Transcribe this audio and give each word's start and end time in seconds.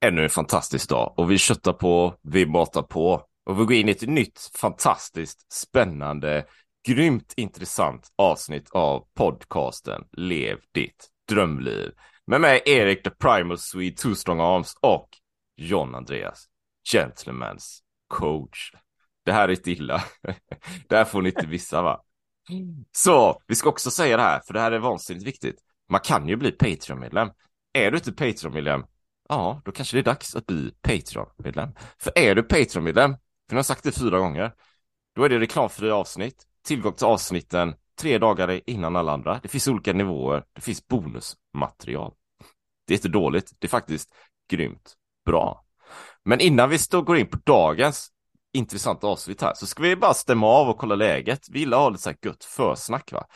ännu 0.00 0.22
en 0.22 0.30
fantastisk 0.30 0.88
dag 0.88 1.14
och 1.16 1.30
vi 1.30 1.38
köttar 1.38 1.72
på, 1.72 2.14
vi 2.22 2.46
matar 2.46 2.82
på 2.82 3.26
och 3.46 3.60
vi 3.60 3.64
går 3.64 3.72
in 3.72 3.88
i 3.88 3.92
ett 3.92 4.08
nytt 4.08 4.50
fantastiskt 4.54 5.52
spännande, 5.52 6.46
grymt 6.88 7.34
intressant 7.36 8.08
avsnitt 8.16 8.70
av 8.70 9.06
podcasten 9.14 10.04
Lev 10.12 10.58
ditt 10.74 11.08
drömliv. 11.28 11.90
Med 12.26 12.40
mig 12.40 12.62
Erik 12.66 13.02
the 13.02 13.10
Primal 13.10 13.58
Swede, 13.58 13.96
Two 13.96 14.14
Strong 14.14 14.40
Arms 14.40 14.74
och 14.80 15.08
John 15.56 15.94
Andreas, 15.94 16.44
Gentleman's 16.92 17.78
coach. 18.08 18.72
Det 19.24 19.32
här 19.32 19.48
är 19.48 19.52
inte 19.52 19.70
illa. 19.70 20.04
det 20.88 20.96
här 20.96 21.04
får 21.04 21.22
ni 21.22 21.28
inte 21.28 21.46
missa, 21.46 21.82
va? 21.82 22.02
Så, 22.92 23.42
vi 23.46 23.54
ska 23.54 23.68
också 23.68 23.90
säga 23.90 24.16
det 24.16 24.22
här, 24.22 24.40
för 24.46 24.54
det 24.54 24.60
här 24.60 24.72
är 24.72 24.78
vansinnigt 24.78 25.26
viktigt. 25.26 25.56
Man 25.88 26.00
kan 26.00 26.28
ju 26.28 26.36
bli 26.36 26.52
Patreon-medlem. 26.52 27.30
Är 27.72 27.90
du 27.90 27.96
inte 27.96 28.12
Patreon-medlem, 28.12 28.84
ja, 29.30 29.62
då 29.64 29.72
kanske 29.72 29.96
det 29.96 30.00
är 30.00 30.04
dags 30.04 30.36
att 30.36 30.46
bli 30.46 30.72
Patreon-medlem. 30.82 31.70
För 31.98 32.18
är 32.18 32.34
du 32.34 32.42
Patreon-medlem, 32.42 33.10
för 33.12 33.54
nu 33.54 33.54
har 33.54 33.58
jag 33.58 33.66
sagt 33.66 33.84
det 33.84 33.92
fyra 33.92 34.18
gånger, 34.18 34.52
då 35.16 35.24
är 35.24 35.28
det 35.28 35.38
reklamfria 35.38 35.94
avsnitt, 35.94 36.46
tillgång 36.66 36.92
till 36.92 37.06
avsnitten 37.06 37.74
tre 38.00 38.18
dagar 38.18 38.60
innan 38.66 38.96
alla 38.96 39.12
andra. 39.12 39.40
Det 39.42 39.48
finns 39.48 39.68
olika 39.68 39.92
nivåer, 39.92 40.44
det 40.52 40.60
finns 40.60 40.88
bonusmaterial. 40.88 42.12
Det 42.86 42.94
är 42.94 42.98
inte 42.98 43.08
dåligt, 43.08 43.52
det 43.58 43.66
är 43.66 43.68
faktiskt 43.68 44.14
grymt 44.50 44.94
bra. 45.26 45.64
Men 46.24 46.40
innan 46.40 46.70
vi 46.70 46.78
står, 46.78 47.02
går 47.02 47.16
in 47.16 47.26
på 47.26 47.38
dagens 47.44 48.08
intressanta 48.52 49.06
avsnitt 49.06 49.42
här 49.42 49.54
så 49.54 49.66
ska 49.66 49.82
vi 49.82 49.96
bara 49.96 50.14
stämma 50.14 50.46
av 50.46 50.68
och 50.68 50.78
kolla 50.78 50.94
läget. 50.94 51.46
Vi 51.50 51.58
gillar 51.58 51.76
att 51.76 51.82
ha 51.82 51.90
lite 51.90 52.02
så 52.02 52.10
här 52.10 52.18
gött 52.22 52.44
försnack 52.44 53.12
va. 53.12 53.26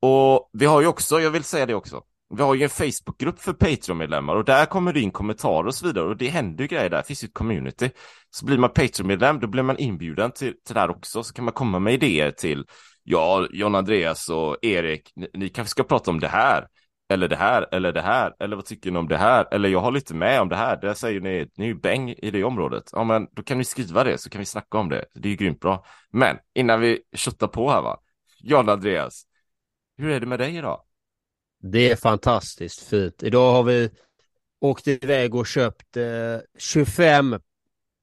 Och 0.00 0.50
vi 0.52 0.66
har 0.66 0.80
ju 0.80 0.86
också, 0.86 1.20
jag 1.20 1.30
vill 1.30 1.44
säga 1.44 1.66
det 1.66 1.74
också, 1.74 2.02
vi 2.34 2.42
har 2.42 2.54
ju 2.54 2.62
en 2.62 2.70
Facebookgrupp 2.70 3.38
för 3.38 3.52
Patreon-medlemmar 3.52 4.36
och 4.36 4.44
där 4.44 4.66
kommer 4.66 4.92
det 4.92 5.00
in 5.00 5.10
kommentarer 5.10 5.66
och 5.66 5.74
så 5.74 5.86
vidare 5.86 6.04
och 6.04 6.16
det 6.16 6.28
händer 6.28 6.64
ju 6.64 6.68
grejer 6.68 6.90
där, 6.90 6.96
det 6.96 7.06
finns 7.06 7.24
ju 7.24 7.26
ett 7.26 7.34
community. 7.34 7.90
Så 8.30 8.46
blir 8.46 8.58
man 8.58 8.70
Patreon-medlem, 8.70 9.40
då 9.40 9.46
blir 9.46 9.62
man 9.62 9.78
inbjuden 9.78 10.30
till, 10.30 10.52
till 10.64 10.74
det 10.74 10.80
här 10.80 10.90
också, 10.90 11.22
så 11.22 11.34
kan 11.34 11.44
man 11.44 11.54
komma 11.54 11.78
med 11.78 11.94
idéer 11.94 12.30
till, 12.30 12.64
ja, 13.02 13.46
John 13.50 13.74
Andreas 13.74 14.28
och 14.28 14.56
Erik, 14.62 15.12
ni, 15.16 15.28
ni 15.34 15.48
kanske 15.48 15.70
ska 15.70 15.82
prata 15.82 16.10
om 16.10 16.20
det 16.20 16.28
här, 16.28 16.66
eller 17.08 17.28
det 17.28 17.36
här, 17.36 17.68
eller 17.72 17.92
det 17.92 18.02
här, 18.02 18.34
eller 18.40 18.56
vad 18.56 18.64
tycker 18.64 18.90
ni 18.90 18.98
om 18.98 19.08
det 19.08 19.16
här, 19.16 19.48
eller 19.50 19.68
jag 19.68 19.80
håller 19.80 19.98
inte 19.98 20.14
med 20.14 20.40
om 20.40 20.48
det 20.48 20.56
här, 20.56 20.76
där 20.76 20.94
säger 20.94 21.20
ni, 21.20 21.48
ni 21.56 21.64
är 21.64 21.68
ju 21.68 21.80
bäng 21.80 22.10
i 22.10 22.30
det 22.30 22.44
området. 22.44 22.84
Ja, 22.92 23.04
men 23.04 23.26
då 23.32 23.42
kan 23.42 23.58
ni 23.58 23.64
skriva 23.64 24.04
det, 24.04 24.18
så 24.18 24.30
kan 24.30 24.38
vi 24.38 24.44
snacka 24.44 24.78
om 24.78 24.88
det, 24.88 25.04
det 25.14 25.28
är 25.28 25.30
ju 25.30 25.36
grymt 25.36 25.60
bra. 25.60 25.84
Men 26.10 26.36
innan 26.54 26.80
vi 26.80 27.00
köttar 27.12 27.46
på 27.46 27.70
här 27.70 27.82
va, 27.82 27.98
John 28.40 28.68
Andreas, 28.68 29.22
hur 29.98 30.10
är 30.10 30.20
det 30.20 30.26
med 30.26 30.38
dig 30.38 30.56
idag? 30.56 30.85
Det 31.70 31.90
är 31.90 31.96
fantastiskt 31.96 32.82
fint. 32.82 33.22
Idag 33.22 33.52
har 33.52 33.62
vi 33.62 33.90
åkt 34.60 34.88
iväg 34.88 35.34
och 35.34 35.46
köpt 35.46 35.96
eh, 35.96 36.04
25 36.58 37.40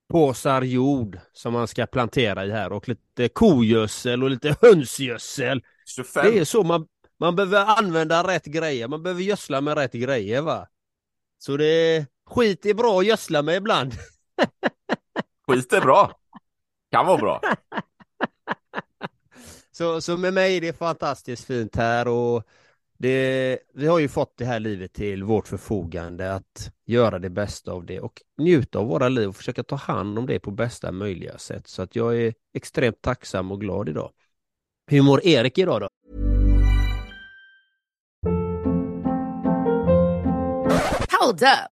påsar 0.10 0.62
jord 0.62 1.20
som 1.34 1.54
man 1.54 1.68
ska 1.68 1.86
plantera 1.86 2.46
i 2.46 2.52
här 2.52 2.72
och 2.72 2.90
lite 2.90 3.30
kogödsel 3.30 4.24
och 4.24 4.30
lite 4.30 4.56
hönsgödsel. 4.62 5.64
25. 5.86 6.26
Det 6.26 6.40
är 6.40 6.46
så 6.46 6.64
man, 6.64 6.88
man 7.20 7.36
behöver 7.36 7.66
använda 7.66 8.28
rätt 8.28 8.46
grejer. 8.46 8.88
Man 8.88 9.04
behöver 9.04 9.22
gödsla 9.22 9.62
med 9.62 9.78
rätt 9.78 9.94
grejer 9.94 10.42
va. 10.42 10.68
Så 11.38 11.58
det 11.58 12.06
skit 12.26 12.66
är 12.66 12.74
bra 12.74 13.00
att 13.00 13.06
gödsla 13.06 13.42
med 13.42 13.56
ibland. 13.56 13.94
skit 15.48 15.74
är 15.74 15.82
bra. 15.82 16.20
Kan 16.92 17.06
vara 17.06 17.18
bra. 17.18 17.42
så, 19.72 20.02
så 20.02 20.18
med 20.18 20.34
mig 20.34 20.58
är 20.58 20.62
det 20.62 20.78
fantastiskt 20.78 21.46
fint 21.46 21.76
här 21.76 22.08
och 22.08 22.44
det, 23.04 23.60
vi 23.74 23.88
har 23.88 24.00
ju 24.00 24.08
fått 24.08 24.38
det 24.38 24.46
här 24.46 24.60
livet 24.60 24.94
till 24.94 25.24
vårt 25.24 25.48
förfogande 25.48 26.34
att 26.34 26.72
göra 26.86 27.20
det 27.20 27.30
bästa 27.30 27.72
av 27.72 27.86
det 27.86 28.00
och 28.00 28.22
njuta 28.38 28.80
av 28.80 28.88
våra 28.88 29.10
liv 29.10 29.30
och 29.30 29.36
försöka 29.36 29.64
ta 29.64 29.76
hand 29.76 30.20
om 30.20 30.26
det 30.26 30.40
på 30.40 30.52
bästa 30.52 30.92
möjliga 30.92 31.38
sätt. 31.38 31.68
Så 31.68 31.82
att 31.82 31.96
jag 31.96 32.18
är 32.18 32.34
extremt 32.54 33.02
tacksam 33.02 33.52
och 33.52 33.62
glad 33.62 33.90
idag. 33.90 34.12
Hur 34.88 35.02
mår 35.02 35.26
Erik 35.26 35.58
idag 35.58 35.82
då? 35.82 35.88
Hold 41.20 41.44
up. 41.44 41.73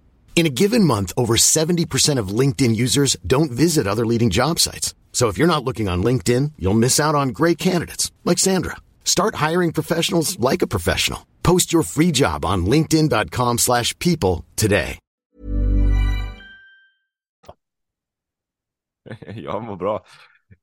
In 0.33 0.47
a 0.47 0.49
given 0.49 0.83
month, 0.83 1.13
over 1.15 1.35
70% 1.35 2.17
of 2.17 2.29
LinkedIn 2.39 2.75
users 2.75 3.15
don't 3.27 3.51
visit 3.51 3.85
other 3.85 4.05
leading 4.07 4.31
job 4.31 4.57
sites. 4.57 4.95
So 5.11 5.27
if 5.27 5.37
you're 5.37 5.45
not 5.45 5.63
looking 5.63 5.87
on 5.87 6.01
LinkedIn, 6.03 6.53
you'll 6.57 6.73
miss 6.73 6.99
out 6.99 7.13
on 7.13 7.29
great 7.29 7.59
candidates 7.59 8.11
like 8.25 8.39
Sandra. 8.39 8.77
Start 9.03 9.35
hiring 9.35 9.71
professionals 9.71 10.39
like 10.39 10.63
a 10.63 10.67
professional. 10.67 11.27
Post 11.43 11.71
your 11.71 11.83
free 11.83 12.11
job 12.11 12.43
on 12.43 12.65
linkedin.com/people 12.65 14.45
today. 14.55 14.97
jag 19.35 19.63
mår 19.63 19.75
bra. 19.75 20.05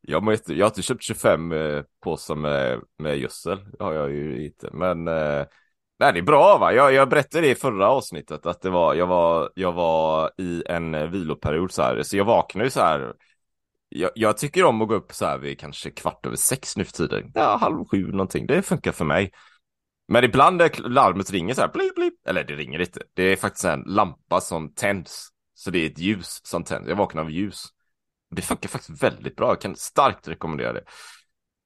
Jag, 0.01 0.23
mår 0.23 0.37
jag 0.47 0.67
har 0.67 0.83
köpt 0.83 1.03
25 1.03 1.53
eh, 1.53 1.83
påsar 2.03 2.35
med, 2.35 2.81
med 2.99 3.19
gödsel. 3.19 3.59
Har 3.79 3.93
jag 3.93 4.11
ju 4.11 4.45
inte. 4.45 4.71
Men 4.73 5.09
eh, 5.09 5.47
Nej, 6.01 6.13
det 6.13 6.19
är 6.19 6.23
bra 6.23 6.59
va? 6.59 6.73
Jag, 6.73 6.93
jag 6.93 7.09
berättade 7.09 7.47
det 7.47 7.51
i 7.51 7.55
förra 7.55 7.89
avsnittet 7.89 8.47
att 8.47 8.63
det 8.63 8.71
var, 8.71 8.95
jag 8.95 9.07
var, 9.07 9.51
jag 9.55 9.73
var 9.73 10.31
i 10.39 10.63
en 10.67 10.95
eh, 10.95 11.07
viloperiod 11.07 11.73
så 11.73 11.83
här, 11.83 12.03
så 12.03 12.17
jag 12.17 12.25
vaknade 12.25 12.67
ju 12.67 12.71
så 12.71 12.81
här. 12.81 13.13
Jag, 13.89 14.11
jag 14.15 14.39
tycker 14.39 14.65
om 14.65 14.83
att 14.83 14.89
gå 14.89 14.95
upp 14.95 15.13
så 15.13 15.27
här 15.27 15.39
vid 15.39 15.61
kanske 15.61 15.91
kvart 15.91 16.27
över 16.27 16.37
sex 16.37 16.77
nu 16.77 16.85
för 16.85 16.93
tiden. 16.93 17.31
Ja, 17.35 17.57
halv 17.57 17.85
sju 17.85 18.13
någonting. 18.13 18.47
Det 18.47 18.63
funkar 18.63 18.93
för 18.93 19.05
mig. 19.05 19.33
Men 20.09 20.25
ibland 20.25 20.57
när 20.57 20.89
larmet 20.89 21.31
ringer 21.31 21.55
så 21.55 21.61
här, 21.61 21.69
blip, 21.69 21.95
blip, 21.95 22.15
eller 22.27 22.45
det 22.45 22.55
ringer 22.55 22.79
inte. 22.81 23.01
Det 23.15 23.23
är 23.23 23.37
faktiskt 23.37 23.65
en 23.65 23.83
lampa 23.87 24.41
som 24.41 24.75
tänds. 24.75 25.29
Så 25.55 25.71
det 25.71 25.79
är 25.79 25.91
ett 25.91 25.99
ljus 25.99 26.41
som 26.45 26.65
tänds. 26.65 26.89
Jag 26.89 26.97
vaknar 26.97 27.23
av 27.23 27.31
ljus. 27.31 27.65
Det 28.31 28.43
funkar 28.43 28.69
faktiskt 28.69 29.03
väldigt 29.03 29.37
bra. 29.37 29.49
Jag 29.49 29.61
kan 29.61 29.77
starkt 29.77 30.29
rekommendera 30.29 30.73
det. 30.73 30.85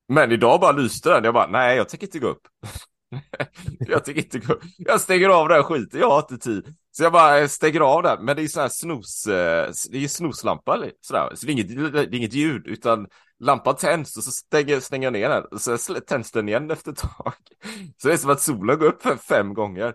Men 0.09 0.33
idag 0.33 0.61
bara 0.61 0.73
lyste 0.73 1.11
den. 1.11 1.25
Jag 1.25 1.35
bara, 1.35 1.47
nej, 1.47 1.77
jag 1.77 1.89
tänker 1.89 2.07
inte 2.07 2.19
gå 2.19 2.29
upp. 2.29 2.43
jag 3.79 4.05
tycker 4.05 4.39
inte 4.39 4.57
Jag 4.79 5.01
stänger 5.01 5.29
av 5.29 5.49
den 5.49 5.57
här 5.57 5.63
skiten, 5.63 6.01
jag 6.01 6.11
har 6.11 6.19
inte 6.19 6.39
tid. 6.39 6.75
Så 6.91 7.03
jag 7.03 7.13
bara 7.13 7.49
stänger 7.49 7.81
av 7.81 8.03
den, 8.03 8.25
men 8.25 8.37
det 8.37 8.43
är 8.43 8.49
sån 8.49 8.63
här 8.63 8.69
snus, 8.69 9.27
eh, 9.27 9.73
det 9.91 10.05
är 10.05 10.09
snuslampa 10.09 10.85
sådär. 11.01 11.31
Så 11.35 11.47
det 11.47 11.53
är, 11.53 11.55
inget, 11.55 11.93
det 11.93 12.01
är 12.01 12.15
inget 12.15 12.35
ljud, 12.35 12.67
utan 12.67 13.07
lampan 13.39 13.77
tänds 13.77 14.17
och 14.17 14.25
så 14.25 14.31
stänger, 14.31 14.81
stänger 14.81 15.07
jag 15.07 15.13
ner 15.13 15.29
den 15.29 15.45
och 15.45 15.61
så 15.61 15.77
tänds 15.95 16.31
den 16.31 16.49
igen 16.49 16.71
efter 16.71 16.93
ett 16.93 16.99
tag. 16.99 17.33
Så 17.97 18.09
det 18.09 18.15
är 18.15 18.19
som 18.19 18.31
att 18.31 18.41
solen 18.41 18.79
går 18.79 18.87
upp 18.87 19.21
fem 19.21 19.55
gånger. 19.55 19.95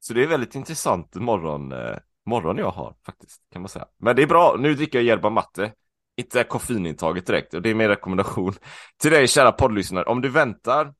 Så 0.00 0.14
det 0.14 0.22
är 0.22 0.26
väldigt 0.26 0.54
intressant 0.54 1.14
morgon, 1.14 1.72
eh, 1.72 1.96
morgon 2.26 2.58
jag 2.58 2.70
har 2.70 2.96
faktiskt, 3.06 3.42
kan 3.52 3.62
man 3.62 3.68
säga. 3.68 3.86
Men 3.98 4.16
det 4.16 4.22
är 4.22 4.26
bra, 4.26 4.56
nu 4.58 4.74
dricker 4.74 4.98
jag 4.98 5.06
yerba 5.06 5.30
matte. 5.30 5.72
Inte 6.16 6.44
koffeinintaget 6.44 7.26
direkt, 7.26 7.54
och 7.54 7.62
det 7.62 7.70
är 7.70 7.74
min 7.74 7.88
rekommendation 7.88 8.54
till 8.98 9.10
dig 9.10 9.28
kära 9.28 9.52
poddlyssnare. 9.52 10.04
Om 10.04 10.20
du 10.20 10.28
väntar 10.28 10.94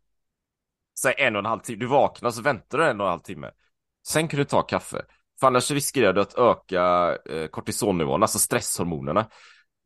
säg 1.03 1.15
en 1.19 1.37
och 1.37 1.39
en 1.39 1.47
halv 1.47 1.61
timme, 1.61 1.79
du 1.79 1.87
vaknar 1.87 2.31
så 2.31 2.43
väntar 2.43 2.79
du 2.79 2.85
en 2.85 3.01
och 3.01 3.07
en 3.07 3.11
halv 3.11 3.21
timme. 3.21 3.51
Sen 4.07 4.29
kan 4.29 4.39
du 4.39 4.45
ta 4.45 4.63
kaffe. 4.63 5.05
För 5.41 5.47
annars 5.47 5.71
riskerar 5.71 6.13
du 6.13 6.21
att 6.21 6.39
öka 6.39 7.17
eh, 7.31 7.47
kortisonnivån, 7.47 8.23
alltså 8.23 8.39
stresshormonerna. 8.39 9.29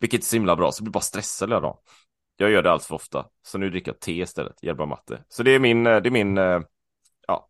Vilket 0.00 0.20
är 0.20 0.25
så 0.25 0.37
himla 0.37 0.56
bra, 0.56 0.73
så 0.73 0.82
blir 0.82 0.93
bara 0.93 1.00
stressad 1.00 1.49
hela 1.49 1.61
dagen. 1.61 1.76
Jag 2.37 2.50
gör 2.50 2.62
det 2.62 2.70
allt 2.70 2.85
för 2.85 2.94
ofta. 2.94 3.26
Så 3.43 3.59
nu 3.59 3.70
dricker 3.70 3.93
jag 3.93 4.00
te 4.00 4.12
istället, 4.12 4.64
yerba 4.64 4.87
matte. 4.87 5.25
Så 5.29 5.43
det 5.43 5.50
är 5.50 5.59
min, 5.59 5.87
eh, 5.87 6.03
det 6.03 6.09
är 6.09 6.11
min, 6.11 6.38
eh, 6.38 6.61
ja, 7.26 7.49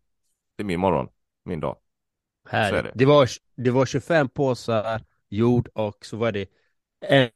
det 0.55 0.63
är 0.63 0.65
min 0.65 0.79
morgon, 0.79 1.07
min 1.45 1.59
dag. 1.59 1.77
Här, 2.49 2.83
det. 2.83 2.91
det. 2.95 3.05
var, 3.05 3.29
det 3.55 3.71
var 3.71 3.85
25 3.85 4.29
påsar 4.29 5.01
jord 5.29 5.69
och 5.73 6.05
så 6.05 6.17
var 6.17 6.31
det 6.31 6.45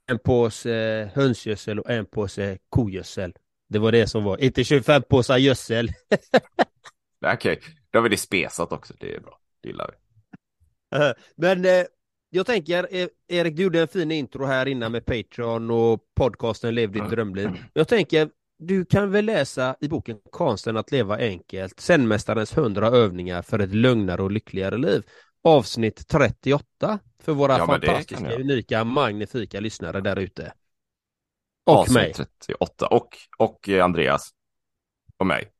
en 0.05 0.19
påse 0.19 1.11
hönsgödsel 1.15 1.79
och 1.79 1.89
en 1.89 2.05
påse 2.05 2.57
kogödsel. 2.69 3.33
Det 3.67 3.79
var 3.79 3.91
det 3.91 4.07
som 4.07 4.23
var, 4.23 4.37
inte 4.37 4.63
25 4.63 5.01
påsar 5.09 5.37
gödsel. 5.37 5.89
Okej, 7.25 7.33
okay. 7.33 7.57
då 7.89 7.99
har 7.99 8.03
vi 8.03 8.09
det 8.09 8.17
spesat 8.17 8.71
också, 8.71 8.93
det 8.99 9.15
är 9.15 9.19
bra, 9.19 9.39
det 9.61 9.69
gillar 9.69 9.91
vi. 9.91 9.97
Men 11.35 11.65
eh, 11.65 11.85
jag 12.29 12.45
tänker, 12.45 12.87
eh, 12.91 13.07
Erik, 13.27 13.55
du 13.55 13.63
gjorde 13.63 13.81
en 13.81 13.87
fin 13.87 14.11
intro 14.11 14.45
här 14.45 14.65
innan 14.65 14.91
med 14.91 15.05
Patreon 15.05 15.71
och 15.71 15.99
podcasten 16.15 16.75
Lev 16.75 16.91
ditt 16.91 17.09
drömliv. 17.09 17.49
Jag 17.73 17.87
tänker, 17.87 18.29
du 18.59 18.85
kan 18.85 19.11
väl 19.11 19.25
läsa 19.25 19.75
i 19.79 19.87
boken 19.87 20.17
Konsten 20.29 20.77
att 20.77 20.91
leva 20.91 21.17
enkelt, 21.17 21.79
Zenmästarens 21.79 22.57
100 22.57 22.87
övningar 22.87 23.41
för 23.41 23.59
ett 23.59 23.75
lugnare 23.75 24.21
och 24.21 24.31
lyckligare 24.31 24.77
liv. 24.77 25.03
Avsnitt 25.43 26.07
38 26.07 26.99
för 27.23 27.33
våra 27.33 27.57
ja, 27.57 27.65
fantastiska, 27.65 28.35
unika, 28.35 28.83
magnifika 28.83 29.59
lyssnare 29.59 30.01
där 30.01 30.19
ute. 30.19 30.53
Och 31.67 31.73
Avsnitt 31.73 31.95
mig. 31.95 32.13
38 32.13 32.87
och, 32.87 33.17
och 33.37 33.69
Andreas. 33.69 34.29
Och 35.17 35.27
mig. 35.27 35.51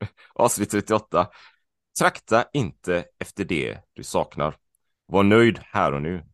Avsnitt 0.34 0.70
38. 0.70 1.28
Trakta 1.98 2.44
inte 2.52 3.04
efter 3.18 3.44
det 3.44 3.78
du 3.92 4.04
saknar. 4.04 4.56
Var 5.06 5.22
nöjd 5.22 5.60
här 5.62 5.92
och 5.92 6.02
nu. 6.02 6.24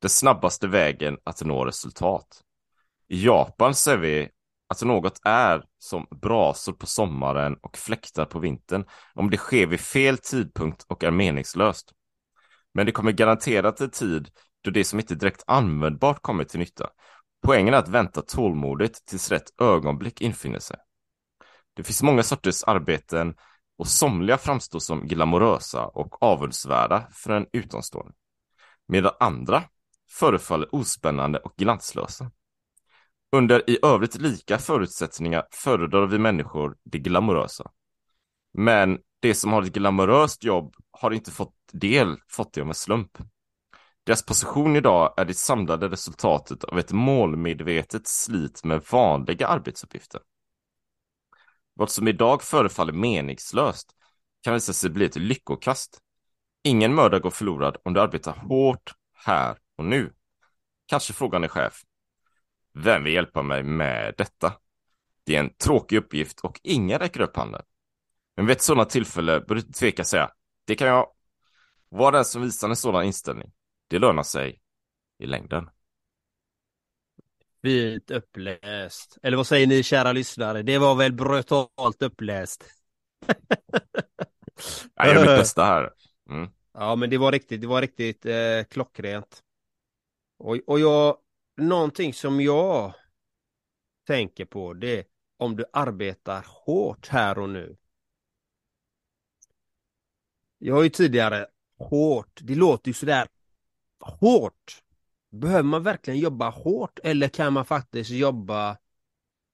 Den 0.00 0.10
snabbaste 0.10 0.68
vägen 0.68 1.18
att 1.24 1.42
nå 1.42 1.64
resultat. 1.64 2.42
I 3.08 3.24
Japan 3.24 3.74
ser 3.74 3.96
vi 3.96 4.28
att 4.68 4.82
något 4.82 5.20
är 5.24 5.64
som 5.78 6.06
brasor 6.10 6.72
på 6.72 6.86
sommaren 6.86 7.56
och 7.62 7.76
fläktar 7.76 8.24
på 8.24 8.38
vintern 8.38 8.84
om 9.14 9.30
det 9.30 9.36
sker 9.36 9.66
vid 9.66 9.80
fel 9.80 10.18
tidpunkt 10.18 10.84
och 10.88 11.04
är 11.04 11.10
meningslöst. 11.10 11.92
Men 12.74 12.86
det 12.86 12.92
kommer 12.92 13.12
garanterat 13.12 13.80
en 13.80 13.90
tid 13.90 14.30
då 14.60 14.70
det 14.70 14.84
som 14.84 14.98
inte 14.98 15.14
direkt 15.14 15.44
användbart 15.46 16.22
kommer 16.22 16.44
till 16.44 16.58
nytta. 16.58 16.90
Poängen 17.42 17.74
är 17.74 17.78
att 17.78 17.88
vänta 17.88 18.22
tålmodigt 18.22 19.06
tills 19.06 19.30
rätt 19.30 19.60
ögonblick 19.60 20.20
infinner 20.20 20.58
sig. 20.58 20.76
Det 21.74 21.82
finns 21.82 22.02
många 22.02 22.22
sorters 22.22 22.64
arbeten 22.64 23.34
och 23.78 23.86
somliga 23.86 24.38
framstår 24.38 24.78
som 24.78 25.06
glamorösa 25.06 25.86
och 25.86 26.22
avundsvärda 26.22 27.08
för 27.12 27.32
en 27.32 27.46
utomstående. 27.52 28.12
Medan 28.88 29.12
andra 29.20 29.62
förefaller 30.10 30.74
ospännande 30.74 31.38
och 31.38 31.54
glanslösa. 31.56 32.30
Under 33.32 33.70
i 33.70 33.78
övrigt 33.82 34.20
lika 34.20 34.58
förutsättningar 34.58 35.46
föredrar 35.50 36.06
vi 36.06 36.18
människor 36.18 36.76
det 36.84 36.98
glamorösa. 36.98 37.70
Men 38.52 38.98
det 39.20 39.34
som 39.34 39.52
har 39.52 39.62
ett 39.62 39.72
glamoröst 39.72 40.44
jobb 40.44 40.74
har 40.90 41.10
inte 41.10 41.30
fått 41.30 41.54
del, 41.72 42.16
fått 42.28 42.52
det 42.52 42.60
av 42.60 42.68
en 42.68 42.74
slump. 42.74 43.18
Deras 44.06 44.22
position 44.22 44.76
idag 44.76 45.14
är 45.16 45.24
det 45.24 45.34
samlade 45.34 45.88
resultatet 45.88 46.64
av 46.64 46.78
ett 46.78 46.92
målmedvetet 46.92 48.06
slit 48.06 48.64
med 48.64 48.82
vanliga 48.90 49.46
arbetsuppgifter. 49.46 50.20
Vad 51.74 51.90
som 51.90 52.08
idag 52.08 52.42
förefaller 52.42 52.92
meningslöst 52.92 53.90
kan 54.42 54.54
visa 54.54 54.72
sig 54.72 54.90
bli 54.90 55.04
ett 55.04 55.16
lyckokast. 55.16 55.98
Ingen 56.64 56.94
möda 56.94 57.18
går 57.18 57.30
förlorad 57.30 57.76
om 57.84 57.92
du 57.92 58.00
arbetar 58.00 58.32
hårt 58.32 58.94
här 59.12 59.58
och 59.76 59.84
nu. 59.84 60.12
Kanske 60.86 61.12
frågan 61.12 61.44
är 61.44 61.48
chef. 61.48 61.82
Vem 62.74 63.04
vill 63.04 63.14
hjälpa 63.14 63.42
mig 63.42 63.62
med 63.62 64.14
detta? 64.18 64.52
Det 65.24 65.36
är 65.36 65.40
en 65.40 65.54
tråkig 65.54 65.96
uppgift 65.96 66.40
och 66.40 66.60
ingen 66.62 66.98
räcker 66.98 67.20
upp 67.20 67.36
handen. 67.36 67.62
Men 68.36 68.46
vid 68.46 68.56
ett 68.56 68.62
sådant 68.62 68.90
tillfälle 68.90 69.40
bör 69.40 69.54
du 69.54 69.60
inte 69.60 69.78
tveka 69.78 70.04
säga, 70.04 70.30
det 70.66 70.74
kan 70.74 70.88
jag. 70.88 71.06
Var 71.88 72.12
den 72.12 72.24
som 72.24 72.42
visar 72.42 72.68
en 72.68 72.76
sådan 72.76 73.04
inställning. 73.04 73.52
Det 73.88 73.98
lönar 73.98 74.22
sig 74.22 74.60
i 75.18 75.26
längden. 75.26 75.70
Fint 77.62 78.10
uppläst. 78.10 79.18
Eller 79.22 79.36
vad 79.36 79.46
säger 79.46 79.66
ni 79.66 79.82
kära 79.82 80.12
lyssnare? 80.12 80.62
Det 80.62 80.78
var 80.78 80.94
väl 80.94 81.12
brutalt 81.12 82.02
uppläst? 82.02 82.64
jag 84.94 85.06
gör 85.06 85.14
mitt 85.14 85.24
bästa 85.24 85.64
här. 85.64 85.90
Mm. 86.30 86.50
Ja, 86.72 86.96
men 86.96 87.10
det 87.10 87.18
var 87.18 87.32
riktigt, 87.32 87.60
det 87.60 87.66
var 87.66 87.80
riktigt 87.80 88.26
eh, 88.26 88.64
klockrent. 88.70 89.42
Och, 90.38 90.56
och 90.66 90.80
jag, 90.80 91.18
någonting 91.56 92.14
som 92.14 92.40
jag 92.40 92.94
tänker 94.06 94.44
på 94.44 94.74
det 94.74 94.98
är 94.98 95.04
om 95.36 95.56
du 95.56 95.64
arbetar 95.72 96.46
hårt 96.48 97.08
här 97.08 97.38
och 97.38 97.48
nu. 97.48 97.76
Jag 100.58 100.74
har 100.74 100.82
ju 100.82 100.88
tidigare 100.88 101.46
hårt, 101.78 102.40
det 102.42 102.54
låter 102.54 102.88
ju 102.88 102.94
sådär 102.94 103.28
hårt. 104.00 104.82
Behöver 105.30 105.62
man 105.62 105.82
verkligen 105.82 106.20
jobba 106.20 106.50
hårt 106.50 106.98
eller 107.04 107.28
kan 107.28 107.52
man 107.52 107.64
faktiskt 107.64 108.10
jobba 108.10 108.76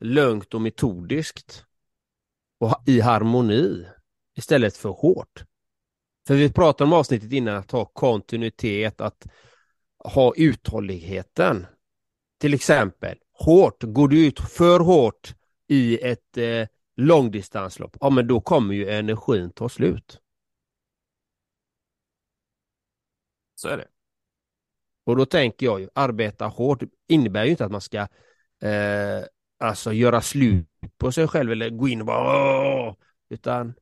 lugnt 0.00 0.54
och 0.54 0.60
metodiskt 0.60 1.64
och 2.58 2.82
i 2.86 3.00
harmoni 3.00 3.86
istället 4.36 4.76
för 4.76 4.88
hårt? 4.88 5.44
För 6.26 6.34
vi 6.34 6.52
pratade 6.52 6.88
om 6.88 6.92
avsnittet 6.92 7.32
innan 7.32 7.56
att 7.56 7.70
ha 7.70 7.84
kontinuitet, 7.84 9.00
att 9.00 9.26
ha 9.98 10.34
uthålligheten. 10.36 11.66
Till 12.40 12.54
exempel 12.54 13.18
hårt, 13.32 13.82
går 13.82 14.08
du 14.08 14.26
ut 14.26 14.40
för 14.40 14.80
hårt 14.80 15.34
i 15.66 15.98
ett 15.98 16.36
eh, 16.36 16.66
långdistanslopp, 16.96 17.96
ja 18.00 18.10
men 18.10 18.26
då 18.26 18.40
kommer 18.40 18.74
ju 18.74 18.90
energin 18.90 19.50
ta 19.50 19.68
slut. 19.68 20.20
Så 23.54 23.68
är 23.68 23.76
det. 23.76 23.88
Och 25.04 25.16
då 25.16 25.26
tänker 25.26 25.66
jag 25.66 25.80
ju, 25.80 25.88
arbeta 25.94 26.46
hårt 26.46 26.82
innebär 27.08 27.44
ju 27.44 27.50
inte 27.50 27.64
att 27.64 27.72
man 27.72 27.80
ska 27.80 27.98
eh, 28.62 29.24
alltså 29.58 29.92
göra 29.92 30.20
slut 30.20 30.66
på 30.98 31.12
sig 31.12 31.28
själv 31.28 31.52
eller 31.52 31.70
gå 31.70 31.88
in 31.88 32.00
och 32.00 32.06
bara 32.06 32.88
Åh! 32.88 32.94
utan 33.28 33.74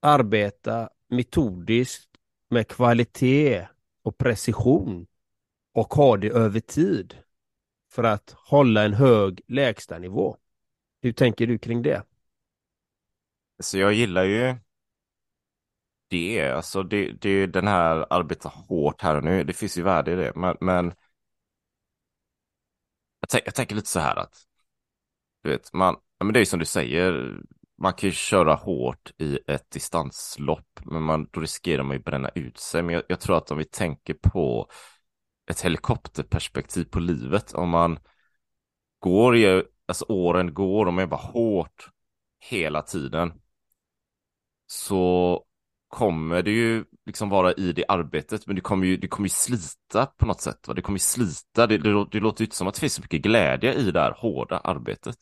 arbeta 0.00 0.90
metodiskt 1.08 2.08
med 2.50 2.68
kvalitet 2.68 3.66
och 4.02 4.18
precision 4.18 5.06
och 5.74 5.94
ha 5.94 6.16
det 6.16 6.28
över 6.28 6.60
tid 6.60 7.14
för 7.92 8.04
att 8.04 8.34
hålla 8.36 8.84
en 8.84 8.94
hög 8.94 9.40
lägstanivå. 9.48 10.36
Hur 11.02 11.12
tänker 11.12 11.46
du 11.46 11.58
kring 11.58 11.82
det? 11.82 12.02
Så 13.62 13.78
jag 13.78 13.92
gillar 13.92 14.24
ju 14.24 14.56
det, 16.08 16.50
alltså 16.50 16.82
det, 16.82 17.12
det 17.12 17.46
den 17.46 17.66
här 17.66 18.06
arbeta 18.10 18.48
hårt 18.48 19.02
här 19.02 19.16
och 19.16 19.24
nu, 19.24 19.44
det 19.44 19.52
finns 19.52 19.78
ju 19.78 19.82
värde 19.82 20.12
i 20.12 20.16
det, 20.16 20.32
men, 20.34 20.56
men 20.60 20.94
jag, 23.32 23.42
jag 23.44 23.54
tänker 23.54 23.76
lite 23.76 23.88
så 23.88 24.00
här 24.00 24.16
att, 24.16 24.34
du 25.42 25.50
vet, 25.50 25.72
man, 25.72 25.96
men 26.24 26.32
det 26.32 26.38
är 26.38 26.40
ju 26.40 26.46
som 26.46 26.58
du 26.58 26.64
säger, 26.64 27.40
man 27.78 27.92
kan 27.92 28.08
ju 28.08 28.12
köra 28.12 28.54
hårt 28.54 29.10
i 29.18 29.38
ett 29.46 29.70
distanslopp, 29.70 30.80
men 30.84 31.02
man, 31.02 31.28
då 31.32 31.40
riskerar 31.40 31.82
man 31.82 31.96
ju 31.96 32.02
bränna 32.02 32.28
ut 32.34 32.58
sig. 32.58 32.82
Men 32.82 32.94
jag, 32.94 33.04
jag 33.08 33.20
tror 33.20 33.36
att 33.36 33.50
om 33.50 33.58
vi 33.58 33.64
tänker 33.64 34.14
på 34.14 34.70
ett 35.50 35.60
helikopterperspektiv 35.60 36.84
på 36.84 37.00
livet, 37.00 37.54
om 37.54 37.68
man 37.68 37.98
går, 38.98 39.36
i, 39.36 39.64
alltså 39.86 40.04
åren 40.08 40.54
går 40.54 40.86
och 40.86 40.92
man 40.94 41.02
jobbar 41.02 41.18
hårt 41.18 41.90
hela 42.38 42.82
tiden, 42.82 43.32
så 44.66 45.44
kommer 45.88 46.42
det 46.42 46.50
ju 46.50 46.84
liksom 47.06 47.28
vara 47.28 47.52
i 47.52 47.72
det 47.72 47.84
arbetet, 47.88 48.46
men 48.46 48.56
det 48.56 48.62
kommer 48.62 48.86
ju, 48.86 48.96
det 48.96 49.08
kommer 49.08 49.26
ju 49.26 49.34
slita 49.34 50.06
på 50.06 50.26
något 50.26 50.40
sätt. 50.40 50.68
Va? 50.68 50.74
Det 50.74 50.82
kommer 50.82 50.96
ju 50.96 51.00
slita, 51.00 51.66
det, 51.66 51.78
det, 51.78 52.06
det 52.10 52.20
låter 52.20 52.40
ju 52.40 52.46
inte 52.46 52.56
som 52.56 52.68
att 52.68 52.74
det 52.74 52.80
finns 52.80 52.94
så 52.94 53.02
mycket 53.02 53.22
glädje 53.22 53.74
i 53.74 53.90
det 53.90 54.00
här 54.00 54.12
hårda 54.18 54.58
arbetet. 54.58 55.16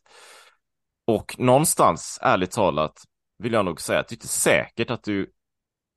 Och 1.07 1.37
någonstans, 1.39 2.19
ärligt 2.23 2.51
talat, 2.51 3.05
vill 3.39 3.53
jag 3.53 3.65
nog 3.65 3.81
säga 3.81 4.01
att 4.01 4.09
det 4.09 4.13
är 4.13 4.17
inte 4.17 4.29
säkert 4.29 4.91
att 4.91 5.05
du 5.05 5.33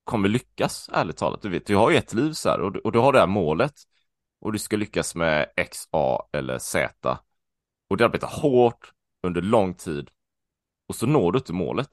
kommer 0.03 0.29
lyckas, 0.29 0.89
ärligt 0.93 1.17
talat. 1.17 1.41
Du 1.41 1.49
vet, 1.49 1.65
du 1.65 1.75
har 1.75 1.89
ju 1.89 1.97
ett 1.97 2.13
liv 2.13 2.31
så 2.31 2.49
här 2.49 2.61
och, 2.61 2.75
och 2.75 2.91
du 2.91 2.99
har 2.99 3.13
det 3.13 3.19
här 3.19 3.27
målet 3.27 3.73
och 4.41 4.51
du 4.51 4.59
ska 4.59 4.77
lyckas 4.77 5.15
med 5.15 5.51
X, 5.55 5.77
A 5.91 6.23
eller 6.31 6.57
Z. 6.57 7.17
Och 7.89 7.97
du 7.97 8.05
arbetar 8.05 8.27
hårt 8.27 8.93
under 9.23 9.41
lång 9.41 9.73
tid 9.73 10.09
och 10.87 10.95
så 10.95 11.05
når 11.05 11.31
du 11.31 11.39
inte 11.39 11.53
målet 11.53 11.89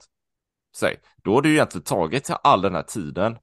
sig, 0.75 0.99
då 1.23 1.33
har 1.33 1.41
du 1.41 1.53
egentligen 1.53 1.83
tagit 1.83 2.29
all 2.43 2.61
den 2.61 2.75
här 2.75 2.83
tiden 2.83 3.37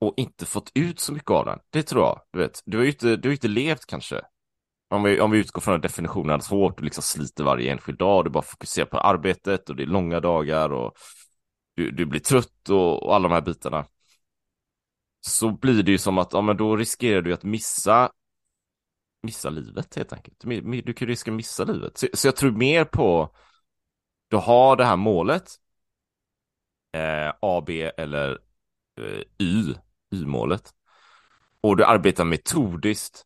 och 0.00 0.14
inte 0.16 0.46
fått 0.46 0.70
ut 0.74 1.00
så 1.00 1.12
mycket 1.12 1.30
av 1.30 1.44
den. 1.44 1.58
Det 1.70 1.82
tror 1.82 2.02
jag. 2.02 2.20
Du 2.32 2.38
vet, 2.38 2.62
du 2.66 2.76
har 2.76 2.84
ju 2.84 2.90
inte, 2.90 3.16
du 3.16 3.28
har 3.28 3.32
inte 3.32 3.48
levt 3.48 3.86
kanske. 3.86 4.20
Om 4.90 5.02
vi, 5.02 5.20
om 5.20 5.30
vi 5.30 5.38
utgår 5.38 5.60
från 5.60 5.80
definitionen 5.80 6.36
att 6.36 6.46
hårt, 6.46 6.78
du 6.78 6.84
liksom 6.84 7.02
sliter 7.02 7.44
varje 7.44 7.72
enskild 7.72 7.98
dag, 7.98 8.24
du 8.24 8.30
bara 8.30 8.42
fokuserar 8.42 8.86
på 8.86 8.98
arbetet 8.98 9.70
och 9.70 9.76
det 9.76 9.82
är 9.82 9.86
långa 9.86 10.20
dagar 10.20 10.72
och 10.72 10.92
du, 11.74 11.90
du 11.90 12.06
blir 12.06 12.20
trött 12.20 12.68
och, 12.68 13.02
och 13.02 13.14
alla 13.14 13.28
de 13.28 13.34
här 13.34 13.40
bitarna. 13.40 13.86
Så 15.20 15.50
blir 15.50 15.82
det 15.82 15.90
ju 15.90 15.98
som 15.98 16.18
att, 16.18 16.32
ja 16.32 16.40
men 16.40 16.56
då 16.56 16.76
riskerar 16.76 17.22
du 17.22 17.32
att 17.32 17.44
missa 17.44 18.10
missa 19.22 19.50
livet 19.50 19.96
helt 19.96 20.12
enkelt. 20.12 20.40
Du, 20.40 20.82
du 20.82 20.92
kan 20.92 21.08
riskera 21.08 21.32
att 21.32 21.36
missa 21.36 21.64
livet. 21.64 21.98
Så, 21.98 22.06
så 22.14 22.26
jag 22.28 22.36
tror 22.36 22.50
mer 22.50 22.84
på, 22.84 23.34
du 24.28 24.36
har 24.36 24.76
det 24.76 24.84
här 24.84 24.96
målet 24.96 25.50
eh, 26.92 27.32
AB 27.40 27.70
eller 27.70 28.38
eh, 29.00 29.22
Y, 29.38 29.74
Y-målet. 30.14 30.74
Och 31.60 31.76
du 31.76 31.84
arbetar 31.84 32.24
metodiskt 32.24 33.24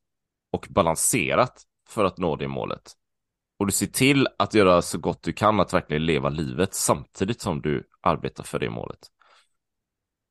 och 0.50 0.66
balanserat 0.70 1.62
för 1.88 2.04
att 2.04 2.18
nå 2.18 2.36
det 2.36 2.48
målet. 2.48 2.92
Och 3.58 3.66
du 3.66 3.72
ser 3.72 3.86
till 3.86 4.28
att 4.38 4.54
göra 4.54 4.82
så 4.82 4.98
gott 4.98 5.22
du 5.22 5.32
kan 5.32 5.60
att 5.60 5.74
verkligen 5.74 6.06
leva 6.06 6.28
livet 6.28 6.74
samtidigt 6.74 7.40
som 7.40 7.62
du 7.62 7.88
arbetar 8.00 8.44
för 8.44 8.58
det 8.58 8.70
målet. 8.70 8.98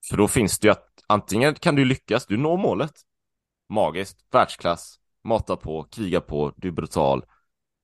För 0.10 0.18
då 0.18 0.28
finns 0.28 0.60
det 0.60 0.68
ju 0.68 0.72
att 0.72 0.88
antingen 1.08 1.56
kan 1.56 1.76
du 1.76 1.86
lyckas, 1.86 2.26
du 2.26 2.38
når 2.38 2.58
målet, 2.58 2.94
magiskt, 3.70 4.26
världsklass, 4.32 5.00
mata 5.24 5.56
på, 5.56 5.84
kriga 5.84 6.22
på, 6.22 6.54
du 6.58 6.68
är 6.68 6.72
brutal, 6.72 7.26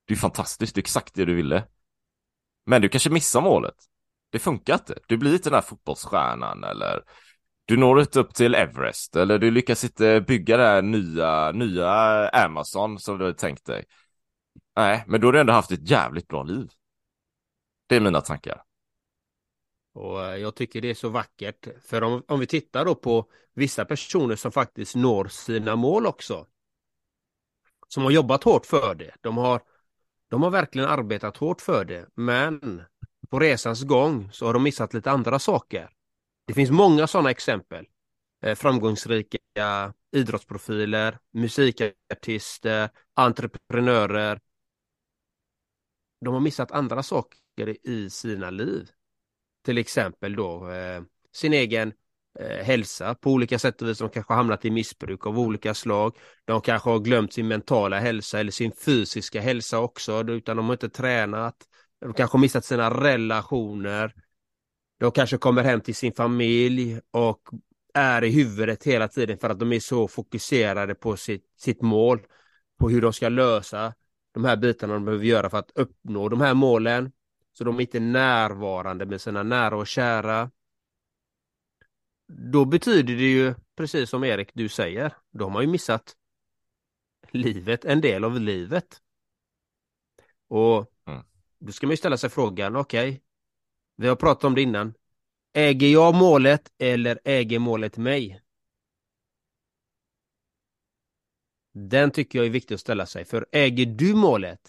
du 0.05 0.13
är 0.13 0.17
fantastisk, 0.17 0.75
du 0.75 0.79
är 0.79 0.83
exakt 0.83 1.13
det 1.13 1.25
du 1.25 1.35
ville. 1.35 1.63
Men 2.65 2.81
du 2.81 2.89
kanske 2.89 3.09
missar 3.09 3.41
målet. 3.41 3.75
Det 4.29 4.39
funkar 4.39 4.73
inte. 4.73 4.99
Du 5.07 5.17
blir 5.17 5.33
inte 5.33 5.49
den 5.49 5.55
här 5.55 5.61
fotbollsstjärnan 5.61 6.63
eller 6.63 7.03
du 7.65 7.77
når 7.77 8.01
inte 8.01 8.19
upp 8.19 8.33
till 8.33 8.55
Everest 8.55 9.15
eller 9.15 9.39
du 9.39 9.51
lyckas 9.51 9.83
inte 9.83 10.21
bygga 10.21 10.57
det 10.57 10.63
här 10.63 10.81
nya, 10.81 11.51
nya 11.51 11.89
Amazon 12.29 12.99
som 12.99 13.17
du 13.17 13.25
hade 13.25 13.37
tänkt 13.37 13.65
dig. 13.65 13.85
Nej, 14.75 15.03
men 15.07 15.21
då 15.21 15.27
har 15.27 15.33
du 15.33 15.39
ändå 15.39 15.53
haft 15.53 15.71
ett 15.71 15.89
jävligt 15.89 16.27
bra 16.27 16.43
liv. 16.43 16.69
Det 17.87 17.95
är 17.95 17.99
mina 17.99 18.21
tankar. 18.21 18.63
Och 19.93 20.25
eh, 20.25 20.35
jag 20.35 20.55
tycker 20.55 20.81
det 20.81 20.89
är 20.89 20.93
så 20.93 21.09
vackert. 21.09 21.67
För 21.81 22.03
om, 22.03 22.23
om 22.27 22.39
vi 22.39 22.47
tittar 22.47 22.85
då 22.85 22.95
på 22.95 23.29
vissa 23.53 23.85
personer 23.85 24.35
som 24.35 24.51
faktiskt 24.51 24.95
når 24.95 25.25
sina 25.25 25.75
mål 25.75 26.05
också. 26.05 26.47
Som 27.87 28.03
har 28.03 28.11
jobbat 28.11 28.43
hårt 28.43 28.65
för 28.65 28.95
det. 28.95 29.11
De 29.21 29.37
har, 29.37 29.61
de 30.29 30.43
har 30.43 30.49
verkligen 30.49 30.89
arbetat 30.89 31.37
hårt 31.37 31.61
för 31.61 31.85
det. 31.85 32.07
Men 32.15 32.83
på 33.29 33.39
resans 33.39 33.83
gång 33.83 34.29
så 34.31 34.45
har 34.45 34.53
de 34.53 34.63
missat 34.63 34.93
lite 34.93 35.11
andra 35.11 35.39
saker. 35.39 35.89
Det 36.47 36.53
finns 36.53 36.71
många 36.71 37.07
sådana 37.07 37.31
exempel. 37.31 37.85
Eh, 38.43 38.55
framgångsrika 38.55 39.37
idrottsprofiler, 40.11 41.17
musikartister, 41.33 42.89
entreprenörer. 43.13 44.39
De 46.21 46.33
har 46.33 46.41
missat 46.41 46.71
andra 46.71 47.03
saker 47.03 47.87
i 47.87 48.09
sina 48.09 48.49
liv. 48.49 48.89
Till 49.65 49.77
exempel 49.77 50.35
då 50.35 50.71
eh, 50.71 51.01
sin 51.31 51.53
egen 51.53 51.93
eh, 52.39 52.65
hälsa 52.65 53.15
på 53.15 53.31
olika 53.31 53.59
sätt 53.59 53.81
och 53.81 53.87
vis. 53.87 53.97
De 53.97 54.09
kanske 54.09 54.33
har 54.33 54.37
hamnat 54.37 54.65
i 54.65 54.71
missbruk 54.71 55.25
av 55.25 55.39
olika 55.39 55.73
slag. 55.73 56.17
De 56.45 56.61
kanske 56.61 56.89
har 56.89 56.99
glömt 56.99 57.33
sin 57.33 57.47
mentala 57.47 57.99
hälsa 57.99 58.39
eller 58.39 58.51
sin 58.51 58.71
fysiska 58.71 59.41
hälsa 59.41 59.79
också, 59.79 60.23
utan 60.27 60.57
de 60.57 60.65
har 60.65 60.73
inte 60.73 60.89
tränat. 60.89 61.55
De 61.99 62.13
kanske 62.13 62.37
har 62.37 62.41
missat 62.41 62.65
sina 62.65 62.89
relationer. 63.03 64.13
De 64.99 65.11
kanske 65.11 65.37
kommer 65.37 65.63
hem 65.63 65.81
till 65.81 65.95
sin 65.95 66.13
familj 66.13 67.01
och 67.11 67.49
är 67.93 68.23
i 68.23 68.29
huvudet 68.29 68.83
hela 68.83 69.07
tiden 69.07 69.37
för 69.37 69.49
att 69.49 69.59
de 69.59 69.73
är 69.73 69.79
så 69.79 70.07
fokuserade 70.07 70.95
på 70.95 71.17
sitt, 71.17 71.45
sitt 71.57 71.81
mål, 71.81 72.25
på 72.79 72.89
hur 72.89 73.01
de 73.01 73.13
ska 73.13 73.29
lösa 73.29 73.93
de 74.31 74.45
här 74.45 74.57
bitarna 74.57 74.93
de 74.93 75.05
behöver 75.05 75.25
göra 75.25 75.49
för 75.49 75.57
att 75.57 75.71
uppnå 75.75 76.29
de 76.29 76.41
här 76.41 76.53
målen. 76.53 77.11
Så 77.53 77.63
de 77.63 77.75
är 77.75 77.81
inte 77.81 77.99
närvarande 77.99 79.05
med 79.05 79.21
sina 79.21 79.43
nära 79.43 79.77
och 79.77 79.87
kära. 79.87 80.51
Då 82.27 82.65
betyder 82.65 83.15
det 83.15 83.31
ju, 83.31 83.55
precis 83.75 84.09
som 84.09 84.23
Erik 84.23 84.49
du 84.53 84.69
säger, 84.69 85.15
de 85.31 85.53
har 85.53 85.61
ju 85.61 85.67
missat 85.67 86.15
livet, 87.31 87.85
en 87.85 88.01
del 88.01 88.23
av 88.23 88.39
livet. 88.39 89.01
Och 90.47 90.93
då 91.59 91.71
ska 91.71 91.87
man 91.87 91.91
ju 91.91 91.97
ställa 91.97 92.17
sig 92.17 92.29
frågan, 92.29 92.75
okej, 92.75 93.09
okay, 93.09 93.19
vi 93.95 94.07
har 94.07 94.15
pratat 94.15 94.43
om 94.43 94.55
det 94.55 94.61
innan. 94.61 94.93
Äger 95.53 95.87
jag 95.87 96.15
målet 96.15 96.71
eller 96.77 97.19
äger 97.23 97.59
målet 97.59 97.97
mig? 97.97 98.41
Den 101.73 102.11
tycker 102.11 102.39
jag 102.39 102.45
är 102.45 102.51
viktig 102.51 102.75
att 102.75 102.81
ställa 102.81 103.05
sig, 103.05 103.25
för 103.25 103.45
äger 103.51 103.85
du 103.85 104.13
målet, 104.13 104.59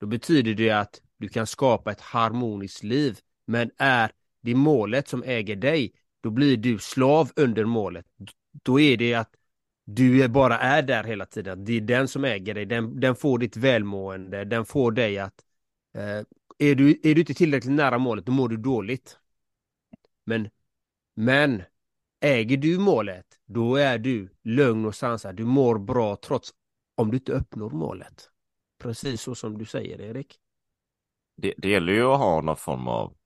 då 0.00 0.06
betyder 0.06 0.54
det 0.54 0.70
att 0.70 1.00
du 1.16 1.28
kan 1.28 1.46
skapa 1.46 1.92
ett 1.92 2.00
harmoniskt 2.00 2.82
liv. 2.82 3.18
Men 3.46 3.70
är 3.76 4.10
det 4.40 4.54
målet 4.54 5.08
som 5.08 5.22
äger 5.22 5.56
dig, 5.56 5.92
då 6.20 6.30
blir 6.30 6.56
du 6.56 6.78
slav 6.78 7.30
under 7.36 7.64
målet. 7.64 8.06
Då 8.62 8.80
är 8.80 8.96
det 8.96 9.14
att 9.14 9.34
du 9.84 10.28
bara 10.28 10.58
är 10.58 10.82
där 10.82 11.04
hela 11.04 11.26
tiden. 11.26 11.64
Det 11.64 11.72
är 11.72 11.80
den 11.80 12.08
som 12.08 12.24
äger 12.24 12.54
dig. 12.54 12.66
Den, 12.66 13.00
den 13.00 13.16
får 13.16 13.38
ditt 13.38 13.56
välmående. 13.56 14.44
Den 14.44 14.64
får 14.64 14.92
dig 14.92 15.18
att... 15.18 15.43
Eh, 15.94 16.24
är, 16.58 16.74
du, 16.74 17.00
är 17.02 17.14
du 17.14 17.20
inte 17.20 17.34
tillräckligt 17.34 17.72
nära 17.72 17.98
målet, 17.98 18.26
då 18.26 18.32
mår 18.32 18.48
du 18.48 18.56
dåligt. 18.56 19.18
Men, 20.24 20.50
men 21.14 21.62
äger 22.20 22.56
du 22.56 22.78
målet, 22.78 23.26
då 23.46 23.76
är 23.76 23.98
du 23.98 24.28
lugn 24.42 24.86
och 24.86 24.94
sansad. 24.94 25.36
Du 25.36 25.44
mår 25.44 25.78
bra 25.78 26.16
trots 26.16 26.50
om 26.94 27.10
du 27.10 27.16
inte 27.16 27.32
uppnår 27.32 27.70
målet. 27.70 28.30
Precis 28.78 29.20
så 29.20 29.34
som 29.34 29.58
du 29.58 29.64
säger, 29.64 30.00
Erik 30.00 30.38
det, 31.36 31.54
det 31.56 31.68
gäller 31.68 31.92
ju 31.92 32.02
att 32.02 32.18
ha 32.18 32.40
någon 32.40 32.56
form 32.56 32.88
av 32.88 33.16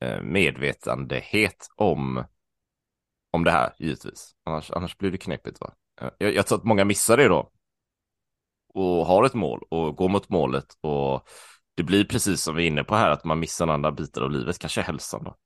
eh, 0.00 0.22
medvetandehet 0.22 1.68
om, 1.76 2.24
om 3.30 3.44
det 3.44 3.50
här, 3.50 3.74
givetvis. 3.78 4.34
Annars, 4.44 4.70
annars 4.70 4.98
blir 4.98 5.10
det 5.10 5.18
knepigt. 5.18 5.60
Va? 5.60 5.74
Eh, 6.00 6.10
jag, 6.18 6.34
jag 6.34 6.46
tror 6.46 6.58
att 6.58 6.64
många 6.64 6.84
missar 6.84 7.16
det 7.16 7.28
då. 7.28 7.52
Och 8.74 9.06
har 9.06 9.24
ett 9.24 9.34
mål 9.34 9.62
och 9.70 9.96
går 9.96 10.08
mot 10.08 10.28
målet 10.28 10.66
och 10.80 11.28
det 11.76 11.82
blir 11.82 12.04
precis 12.04 12.42
som 12.42 12.56
vi 12.56 12.62
är 12.62 12.66
inne 12.66 12.84
på 12.84 12.96
här, 12.96 13.10
att 13.10 13.24
man 13.24 13.38
missar 13.38 13.68
andra 13.68 13.92
bitar 13.92 14.22
av 14.22 14.30
livet, 14.30 14.58
kanske 14.58 14.80
hälsan 14.80 15.24
då. 15.24 15.36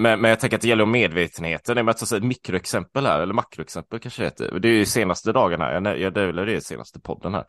Men, 0.00 0.20
men 0.20 0.28
jag 0.28 0.40
tänker 0.40 0.56
att 0.56 0.62
det 0.62 0.68
gäller 0.68 0.82
om 0.82 0.90
medvetenheten, 0.90 1.84
med 1.84 1.88
att 1.88 2.08
säga 2.08 2.18
ett 2.18 2.24
mikroexempel 2.24 3.06
här, 3.06 3.20
eller 3.20 3.34
makroexempel 3.34 4.00
kanske 4.00 4.22
det 4.22 4.26
heter. 4.26 4.58
Det 4.58 4.68
är 4.68 4.72
ju 4.72 4.86
senaste 4.86 5.32
dagen 5.32 5.60
här, 5.60 5.72
jag, 5.72 6.00
jag 6.00 6.14
delar 6.14 6.46
det 6.46 6.64
senaste 6.64 7.00
podden 7.00 7.34
här. 7.34 7.44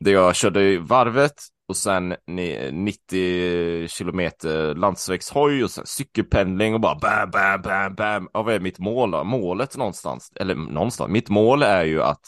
Där 0.00 0.12
jag 0.12 0.36
körde 0.36 0.78
varvet 0.78 1.34
och 1.68 1.76
sen 1.76 2.14
90 2.26 3.88
kilometer 3.88 4.74
landsvägshoj 4.74 5.64
och 5.64 5.70
sen 5.70 5.86
cykelpendling 5.86 6.74
och 6.74 6.80
bara 6.80 6.94
bam, 6.94 7.30
bam, 7.30 7.62
bam, 7.62 7.94
bam. 7.94 8.28
Ja, 8.32 8.42
vad 8.42 8.54
är 8.54 8.60
mitt 8.60 8.78
mål 8.78 9.10
då? 9.10 9.24
Målet 9.24 9.76
någonstans, 9.76 10.32
eller 10.40 10.54
någonstans, 10.54 11.10
mitt 11.10 11.28
mål 11.28 11.62
är 11.62 11.84
ju 11.84 12.02
att 12.02 12.20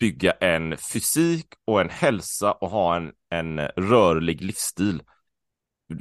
bygga 0.00 0.32
en 0.32 0.76
fysik 0.92 1.46
och 1.66 1.80
en 1.80 1.90
hälsa 1.90 2.52
och 2.52 2.70
ha 2.70 2.96
en, 2.96 3.12
en 3.30 3.58
rörlig 3.60 4.42
livsstil. 4.42 5.02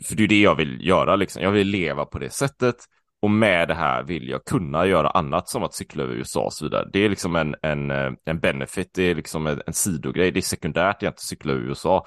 För 0.03 0.15
det 0.15 0.23
är 0.23 0.27
det 0.27 0.41
jag 0.41 0.55
vill 0.55 0.87
göra 0.87 1.15
liksom. 1.15 1.43
Jag 1.43 1.51
vill 1.51 1.67
leva 1.67 2.05
på 2.05 2.19
det 2.19 2.29
sättet. 2.29 2.75
Och 3.21 3.31
med 3.31 3.67
det 3.67 3.73
här 3.73 4.03
vill 4.03 4.29
jag 4.29 4.45
kunna 4.45 4.85
göra 4.85 5.09
annat 5.09 5.49
som 5.49 5.63
att 5.63 5.73
cykla 5.73 6.03
över 6.03 6.13
USA 6.13 6.45
och 6.45 6.53
så 6.53 6.65
vidare. 6.65 6.89
Det 6.93 6.99
är 6.99 7.09
liksom 7.09 7.35
en, 7.35 7.55
en, 7.61 7.91
en 8.25 8.39
benefit, 8.39 8.89
det 8.93 9.03
är 9.03 9.15
liksom 9.15 9.47
en, 9.47 9.61
en 9.67 9.73
sidogrej. 9.73 10.31
Det 10.31 10.39
är 10.39 10.41
sekundärt 10.41 11.03
egentligen 11.03 11.13
att 11.13 11.19
cykla 11.19 11.53
över 11.53 11.63
USA 11.63 12.05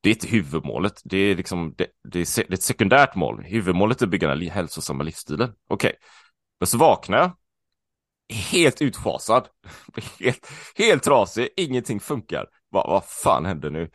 det 0.00 0.10
är 0.10 0.14
inte 0.14 0.28
huvudmålet. 0.28 1.00
Det 1.04 1.16
är 1.16 1.36
liksom 1.36 1.74
det, 1.76 1.86
det, 2.12 2.20
är, 2.20 2.36
det 2.36 2.52
är 2.52 2.54
ett 2.54 2.62
sekundärt 2.62 3.14
mål. 3.14 3.44
Huvudmålet 3.44 4.02
är 4.02 4.06
att 4.06 4.10
bygga 4.10 4.28
den 4.28 4.50
hälsosamma 4.50 5.04
livsstilen. 5.04 5.52
Okej, 5.68 5.88
okay. 5.88 5.92
men 6.60 6.66
så 6.66 6.78
vaknar 6.78 7.18
jag 7.18 7.30
helt 8.34 8.82
utfasad, 8.82 9.48
helt, 10.20 10.48
helt 10.76 11.02
trasig, 11.02 11.48
ingenting 11.56 12.00
funkar. 12.00 12.46
Vad, 12.68 12.86
vad 12.86 13.04
fan 13.04 13.46
händer 13.46 13.70
nu? 13.70 13.90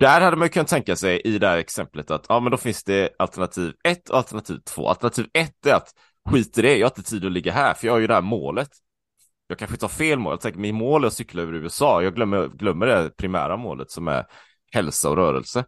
Där 0.00 0.20
hade 0.20 0.36
man 0.36 0.48
kunnat 0.48 0.68
tänka 0.68 0.96
sig 0.96 1.20
i 1.20 1.38
det 1.38 1.48
här 1.48 1.58
exemplet 1.58 2.10
att 2.10 2.26
ja, 2.28 2.40
men 2.40 2.50
då 2.50 2.56
finns 2.56 2.84
det 2.84 3.10
alternativ 3.18 3.72
1 3.84 4.10
och 4.10 4.16
alternativ 4.16 4.58
2. 4.64 4.88
Alternativ 4.88 5.26
1 5.32 5.66
är 5.66 5.74
att 5.74 5.94
skit 6.28 6.58
i 6.58 6.62
det, 6.62 6.76
jag 6.76 6.86
har 6.86 6.90
inte 6.90 7.10
tid 7.10 7.24
att 7.24 7.32
ligga 7.32 7.52
här 7.52 7.74
för 7.74 7.86
jag 7.86 7.94
har 7.94 8.00
ju 8.00 8.06
det 8.06 8.14
här 8.14 8.22
målet. 8.22 8.70
Jag 9.48 9.58
kanske 9.58 9.76
tar 9.76 9.88
fel 9.88 10.18
mål, 10.18 10.32
jag 10.32 10.40
tänker 10.40 10.60
min 10.60 10.74
mål 10.74 11.04
är 11.04 11.06
att 11.06 11.12
cykla 11.12 11.42
över 11.42 11.52
USA, 11.52 12.02
jag 12.02 12.14
glömmer, 12.14 12.48
glömmer 12.48 12.86
det 12.86 13.10
primära 13.16 13.56
målet 13.56 13.90
som 13.90 14.08
är 14.08 14.26
hälsa 14.72 15.10
och 15.10 15.16
rörelse. 15.16 15.64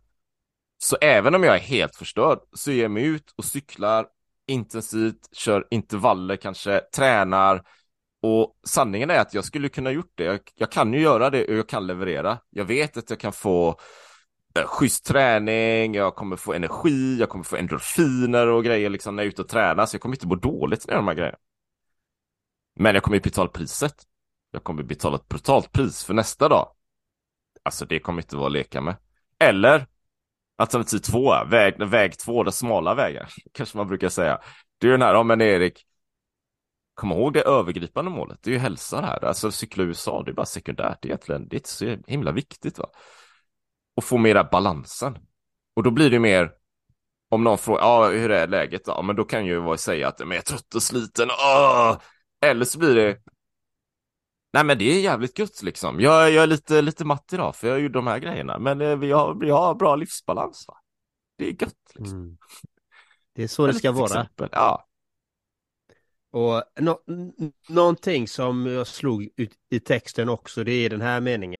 Så 0.79 0.97
även 1.01 1.35
om 1.35 1.43
jag 1.43 1.55
är 1.55 1.61
helt 1.61 1.97
förstörd 1.97 2.39
så 2.53 2.73
ger 2.73 2.83
jag 2.83 2.91
mig 2.91 3.05
ut 3.05 3.35
och 3.37 3.45
cyklar 3.45 4.07
intensivt, 4.49 5.37
kör 5.37 5.67
intervaller 5.71 6.37
kanske, 6.37 6.81
tränar 6.81 7.63
och 8.23 8.55
sanningen 8.65 9.11
är 9.11 9.21
att 9.21 9.35
jag 9.35 9.45
skulle 9.45 9.69
kunna 9.69 9.91
gjort 9.91 10.13
det. 10.15 10.25
Jag, 10.25 10.41
jag 10.55 10.73
kan 10.73 10.93
ju 10.93 11.01
göra 11.01 11.31
det 11.31 11.45
och 11.45 11.55
jag 11.55 11.69
kan 11.69 11.87
leverera. 11.87 12.39
Jag 12.51 12.65
vet 12.65 12.97
att 12.97 13.11
jag 13.11 13.21
kan 13.21 13.33
få 13.33 13.81
eh, 14.59 14.67
schysst 14.67 15.07
träning, 15.07 15.95
jag 15.95 16.15
kommer 16.15 16.37
få 16.37 16.53
energi, 16.53 17.17
jag 17.21 17.29
kommer 17.29 17.45
få 17.45 17.57
endorfiner 17.57 18.47
och 18.47 18.65
grejer 18.65 18.91
liksom 18.91 19.17
när 19.17 19.23
jag 19.23 19.27
är 19.27 19.33
ute 19.33 19.43
och 19.43 19.49
tränar, 19.49 19.87
så 19.87 19.95
jag 19.95 20.03
kommer 20.03 20.17
inte 20.17 20.27
må 20.27 20.35
dåligt 20.35 20.87
när 20.87 20.95
jag 20.95 20.97
gör 20.97 21.03
de 21.03 21.09
här 21.09 21.15
grejerna. 21.15 21.39
Men 22.81 22.95
jag 22.95 23.03
kommer 23.03 23.17
ju 23.17 23.23
betala 23.23 23.49
priset. 23.49 23.95
Jag 24.51 24.65
kommer 24.65 24.83
betala 24.83 25.17
ett 25.17 25.29
brutalt 25.29 25.73
pris 25.73 26.05
för 26.05 26.15
nästa 26.15 26.49
dag. 26.49 26.69
Alltså 27.63 27.85
det 27.85 28.01
kommer 28.01 28.23
inte 28.23 28.37
vara 28.37 28.47
att 28.47 28.53
leka 28.53 28.81
med. 28.81 28.97
Eller 29.39 29.87
alternativ 30.59 30.99
två, 30.99 31.45
väg, 31.45 31.83
väg 31.83 32.19
två, 32.19 32.43
den 32.43 32.53
smala 32.53 32.95
vägen, 32.95 33.27
kanske 33.53 33.77
man 33.77 33.89
brukar 33.89 34.09
säga. 34.09 34.41
Det 34.79 34.87
är 34.87 34.91
den 34.91 35.03
här, 35.03 35.15
ja 35.15 35.23
men 35.23 35.41
Erik, 35.41 35.85
kom 36.95 37.13
ihåg 37.13 37.33
det 37.33 37.43
övergripande 37.43 38.11
målet, 38.11 38.39
det 38.43 38.51
är 38.51 38.53
ju 38.53 38.59
hälsa 38.59 39.01
det 39.01 39.07
här. 39.07 39.25
Alltså 39.25 39.51
cykla 39.51 39.85
USA, 39.85 40.23
det 40.23 40.31
är 40.31 40.35
bara 40.35 40.47
sekundärt 40.47 41.05
egentligen, 41.05 41.49
det 41.49 41.55
är 41.55 41.59
inte 41.59 41.69
så 41.69 41.97
himla 42.07 42.33
viktigt 42.33 42.79
va. 42.79 42.91
Och 43.97 44.05
få 44.05 44.19
mera 44.19 44.45
balansen. 44.45 45.19
Och 45.77 45.83
då 45.83 45.91
blir 45.91 46.11
det 46.11 46.19
mer, 46.19 46.53
om 47.31 47.45
någon 47.45 47.59
frågar, 47.59 47.81
ja 47.83 48.09
hur 48.09 48.31
är 48.31 48.49
läget 48.49 48.85
då? 48.85 48.93
Ja, 48.93 49.03
men 49.03 49.17
då 49.17 49.25
kan 49.25 49.47
ju 49.47 49.59
vara 49.59 49.77
säga 49.77 50.09
att 50.09 50.19
men 50.19 50.31
jag 50.31 50.37
är 50.37 50.43
trött 50.43 50.75
och 50.75 50.83
sliten, 50.83 51.29
Åh! 51.31 51.99
Eller 52.41 52.65
så 52.65 52.79
blir 52.79 52.95
det, 52.95 53.19
Nej 54.59 54.65
men 54.65 54.79
det 54.79 54.85
är 54.85 55.01
jävligt 55.01 55.39
gött 55.39 55.63
liksom. 55.63 56.01
Jag, 56.01 56.33
jag 56.33 56.43
är 56.43 56.47
lite, 56.47 56.83
lite 56.83 57.05
matt 57.05 57.33
idag 57.33 57.57
för 57.57 57.69
jag 57.69 57.81
gjorde 57.81 57.99
de 57.99 58.07
här 58.07 58.19
grejerna. 58.19 58.59
Men 58.59 58.81
eh, 58.81 58.97
vi, 58.97 59.13
har, 59.13 59.35
vi 59.35 59.51
har 59.51 59.75
bra 59.75 59.97
livsbalans 59.97 60.65
va. 60.69 60.75
Det 61.39 61.45
är 61.45 61.63
gött 61.63 61.93
liksom. 61.95 62.19
Mm. 62.19 62.37
Det 63.35 63.43
är 63.43 63.49
så 63.49 63.67
det 63.67 63.75
ska 63.75 63.93
vara. 63.93 64.05
Exempel. 64.05 64.49
Ja. 64.53 64.87
Och 66.33 66.63
no 66.81 66.99
någonting 67.69 68.29
som 68.29 68.67
jag 68.67 68.87
slog 68.87 69.29
ut 69.37 69.53
i 69.71 69.81
texten 69.81 70.29
också, 70.29 70.65
det 70.65 70.73
är 70.73 70.91
den 70.91 71.01
här 71.01 71.21
meningen. 71.21 71.59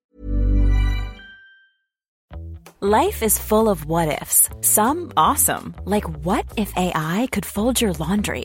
Life 2.81 3.27
is 3.27 3.39
full 3.39 3.69
of 3.69 3.85
what 3.87 4.23
ifs. 4.23 4.51
Some 4.61 5.13
awesome, 5.17 5.75
like 5.87 6.09
what 6.09 6.59
if 6.59 6.73
AI 6.77 7.29
could 7.33 7.47
fold 7.47 7.83
your 7.83 7.95
laundry? 7.99 8.45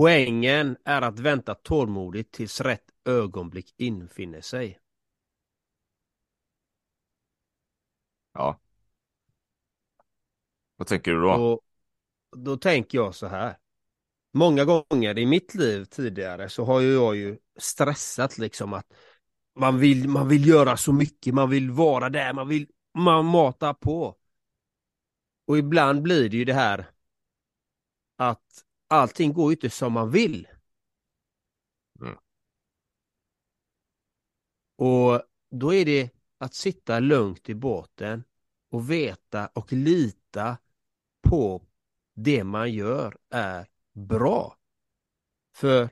Poängen 0.00 0.76
är 0.84 1.02
att 1.02 1.18
vänta 1.18 1.54
tålmodigt 1.54 2.32
tills 2.32 2.60
rätt 2.60 2.90
ögonblick 3.04 3.74
infinner 3.76 4.40
sig. 4.40 4.80
Ja. 8.32 8.60
Vad 10.76 10.88
tänker 10.88 11.12
du 11.12 11.20
då? 11.20 11.32
Och 11.32 11.60
då 12.38 12.56
tänker 12.56 12.98
jag 12.98 13.14
så 13.14 13.26
här. 13.26 13.58
Många 14.32 14.64
gånger 14.64 15.18
i 15.18 15.26
mitt 15.26 15.54
liv 15.54 15.84
tidigare 15.84 16.48
så 16.48 16.64
har 16.64 16.80
ju 16.80 16.92
jag 16.92 17.16
ju 17.16 17.38
stressat 17.58 18.38
liksom 18.38 18.72
att 18.72 18.92
man 19.54 19.78
vill, 19.78 20.08
man 20.08 20.28
vill 20.28 20.48
göra 20.48 20.76
så 20.76 20.92
mycket, 20.92 21.34
man 21.34 21.50
vill 21.50 21.70
vara 21.70 22.08
där, 22.08 22.32
man 22.32 22.48
vill 22.48 22.66
man 22.94 23.24
matar 23.24 23.74
på. 23.74 24.16
Och 25.46 25.58
ibland 25.58 26.02
blir 26.02 26.28
det 26.28 26.36
ju 26.36 26.44
det 26.44 26.54
här 26.54 26.90
att 28.16 28.64
allting 28.90 29.32
går 29.32 29.50
ju 29.50 29.56
inte 29.56 29.70
som 29.70 29.92
man 29.92 30.10
vill. 30.10 30.48
Mm. 32.00 32.16
Och 34.76 35.22
då 35.50 35.74
är 35.74 35.84
det 35.84 36.10
att 36.38 36.54
sitta 36.54 37.00
lugnt 37.00 37.48
i 37.48 37.54
båten 37.54 38.24
och 38.70 38.90
veta 38.90 39.46
och 39.46 39.72
lita 39.72 40.58
på 41.22 41.66
det 42.14 42.44
man 42.44 42.72
gör 42.72 43.18
är 43.30 43.66
bra. 43.92 44.56
För 45.54 45.88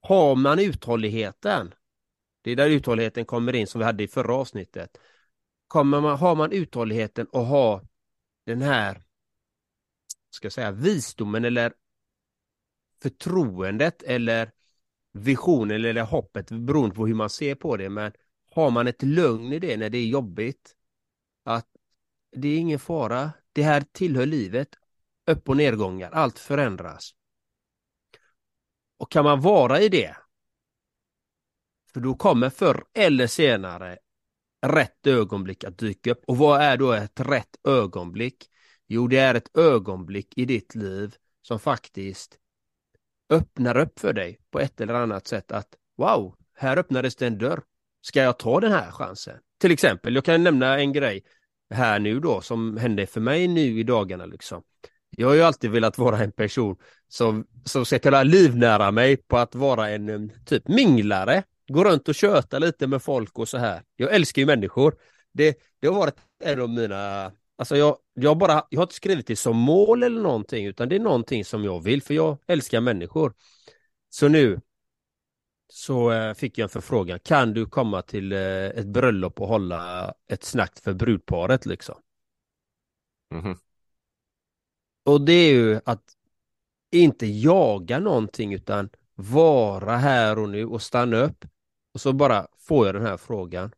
har 0.00 0.36
man 0.36 0.58
uthålligheten, 0.58 1.74
det 2.42 2.50
är 2.50 2.56
där 2.56 2.70
uthålligheten 2.70 3.24
kommer 3.24 3.54
in 3.54 3.66
som 3.66 3.78
vi 3.78 3.84
hade 3.84 4.04
i 4.04 4.08
förra 4.08 4.34
avsnittet. 4.34 4.98
Kommer 5.66 6.00
man, 6.00 6.18
har 6.18 6.34
man 6.34 6.52
uthålligheten 6.52 7.26
och 7.26 7.46
har 7.46 7.88
den 8.46 8.62
här 8.62 9.04
ska 10.30 10.46
jag 10.46 10.52
säga, 10.52 10.70
visdomen 10.70 11.44
eller 11.44 11.72
förtroendet 13.04 14.02
eller 14.02 14.50
visionen 15.12 15.84
eller 15.84 16.02
hoppet 16.02 16.50
beroende 16.50 16.94
på 16.94 17.06
hur 17.06 17.14
man 17.14 17.30
ser 17.30 17.54
på 17.54 17.76
det. 17.76 17.90
Men 17.90 18.12
har 18.50 18.70
man 18.70 18.86
ett 18.86 19.02
lugn 19.02 19.52
i 19.52 19.58
det 19.58 19.76
när 19.76 19.90
det 19.90 19.98
är 19.98 20.06
jobbigt 20.06 20.74
att 21.44 21.68
det 22.36 22.48
är 22.48 22.58
ingen 22.58 22.78
fara. 22.78 23.32
Det 23.52 23.62
här 23.62 23.84
tillhör 23.92 24.26
livet. 24.26 24.68
Upp 25.26 25.48
och 25.48 25.56
nedgångar. 25.56 26.10
Allt 26.10 26.38
förändras. 26.38 27.14
Och 28.98 29.10
kan 29.10 29.24
man 29.24 29.40
vara 29.40 29.80
i 29.80 29.88
det 29.88 30.16
för 31.92 32.00
då 32.00 32.14
kommer 32.14 32.50
förr 32.50 32.84
eller 32.94 33.26
senare 33.26 33.98
rätt 34.66 35.06
ögonblick 35.06 35.64
att 35.64 35.78
dyka 35.78 36.10
upp. 36.10 36.24
Och 36.26 36.38
vad 36.38 36.60
är 36.60 36.76
då 36.76 36.92
ett 36.92 37.20
rätt 37.20 37.56
ögonblick? 37.64 38.50
Jo, 38.86 39.08
det 39.08 39.18
är 39.18 39.34
ett 39.34 39.56
ögonblick 39.56 40.38
i 40.38 40.44
ditt 40.44 40.74
liv 40.74 41.14
som 41.42 41.58
faktiskt 41.58 42.38
öppnar 43.34 43.76
upp 43.76 43.98
för 43.98 44.12
dig 44.12 44.38
på 44.50 44.60
ett 44.60 44.80
eller 44.80 44.94
annat 44.94 45.26
sätt 45.26 45.52
att 45.52 45.68
wow, 45.96 46.34
här 46.56 46.76
öppnades 46.76 47.16
det 47.16 47.26
en 47.26 47.38
dörr. 47.38 47.62
Ska 48.00 48.22
jag 48.22 48.38
ta 48.38 48.60
den 48.60 48.72
här 48.72 48.90
chansen? 48.90 49.36
Till 49.60 49.70
exempel, 49.70 50.14
jag 50.14 50.24
kan 50.24 50.42
nämna 50.42 50.78
en 50.78 50.92
grej 50.92 51.24
här 51.70 51.98
nu 51.98 52.20
då 52.20 52.40
som 52.40 52.76
hände 52.76 53.06
för 53.06 53.20
mig 53.20 53.48
nu 53.48 53.80
i 53.80 53.82
dagarna 53.82 54.26
liksom. 54.26 54.62
Jag 55.10 55.28
har 55.28 55.34
ju 55.34 55.42
alltid 55.42 55.70
velat 55.70 55.98
vara 55.98 56.18
en 56.18 56.32
person 56.32 56.76
som, 57.08 57.46
som 57.64 57.84
ska 57.84 57.98
kunna 57.98 58.22
livnära 58.22 58.90
mig 58.90 59.16
på 59.16 59.38
att 59.38 59.54
vara 59.54 59.90
en 59.90 60.08
um, 60.08 60.30
typ 60.46 60.68
minglare. 60.68 61.42
Gå 61.68 61.84
runt 61.84 62.08
och 62.08 62.14
köta 62.14 62.58
lite 62.58 62.86
med 62.86 63.02
folk 63.02 63.38
och 63.38 63.48
så 63.48 63.58
här. 63.58 63.82
Jag 63.96 64.14
älskar 64.14 64.42
ju 64.42 64.46
människor. 64.46 64.94
Det, 65.32 65.58
det 65.80 65.86
har 65.86 65.94
varit 65.94 66.16
en 66.44 66.60
av 66.60 66.70
mina 66.70 67.32
Alltså 67.56 67.76
jag, 67.76 67.96
jag, 68.14 68.38
bara, 68.38 68.66
jag 68.70 68.78
har 68.78 68.84
inte 68.84 68.94
skrivit 68.94 69.26
det 69.26 69.36
som 69.36 69.56
mål 69.56 70.02
eller 70.02 70.20
någonting 70.20 70.66
utan 70.66 70.88
det 70.88 70.96
är 70.96 71.00
någonting 71.00 71.44
som 71.44 71.64
jag 71.64 71.80
vill 71.80 72.02
för 72.02 72.14
jag 72.14 72.38
älskar 72.46 72.80
människor. 72.80 73.34
Så 74.10 74.28
nu 74.28 74.60
så 75.68 76.12
eh, 76.12 76.34
fick 76.34 76.58
jag 76.58 76.62
en 76.62 76.68
förfrågan. 76.68 77.18
Kan 77.18 77.52
du 77.52 77.66
komma 77.66 78.02
till 78.02 78.32
eh, 78.32 78.38
ett 78.66 78.86
bröllop 78.86 79.40
och 79.40 79.48
hålla 79.48 80.14
ett 80.26 80.44
snack 80.44 80.78
för 80.80 80.92
brudparet 80.92 81.66
liksom? 81.66 81.94
Mm 83.32 83.44
-hmm. 83.44 83.58
Och 85.04 85.20
det 85.20 85.32
är 85.32 85.52
ju 85.52 85.80
att 85.84 86.16
inte 86.90 87.26
jaga 87.26 87.98
någonting 87.98 88.54
utan 88.54 88.88
vara 89.14 89.96
här 89.96 90.38
och 90.38 90.48
nu 90.48 90.66
och 90.66 90.82
stanna 90.82 91.16
upp. 91.16 91.44
Och 91.94 92.00
så 92.00 92.12
bara 92.12 92.46
får 92.58 92.86
jag 92.86 92.94
den 92.94 93.06
här 93.06 93.16
frågan. 93.16 93.72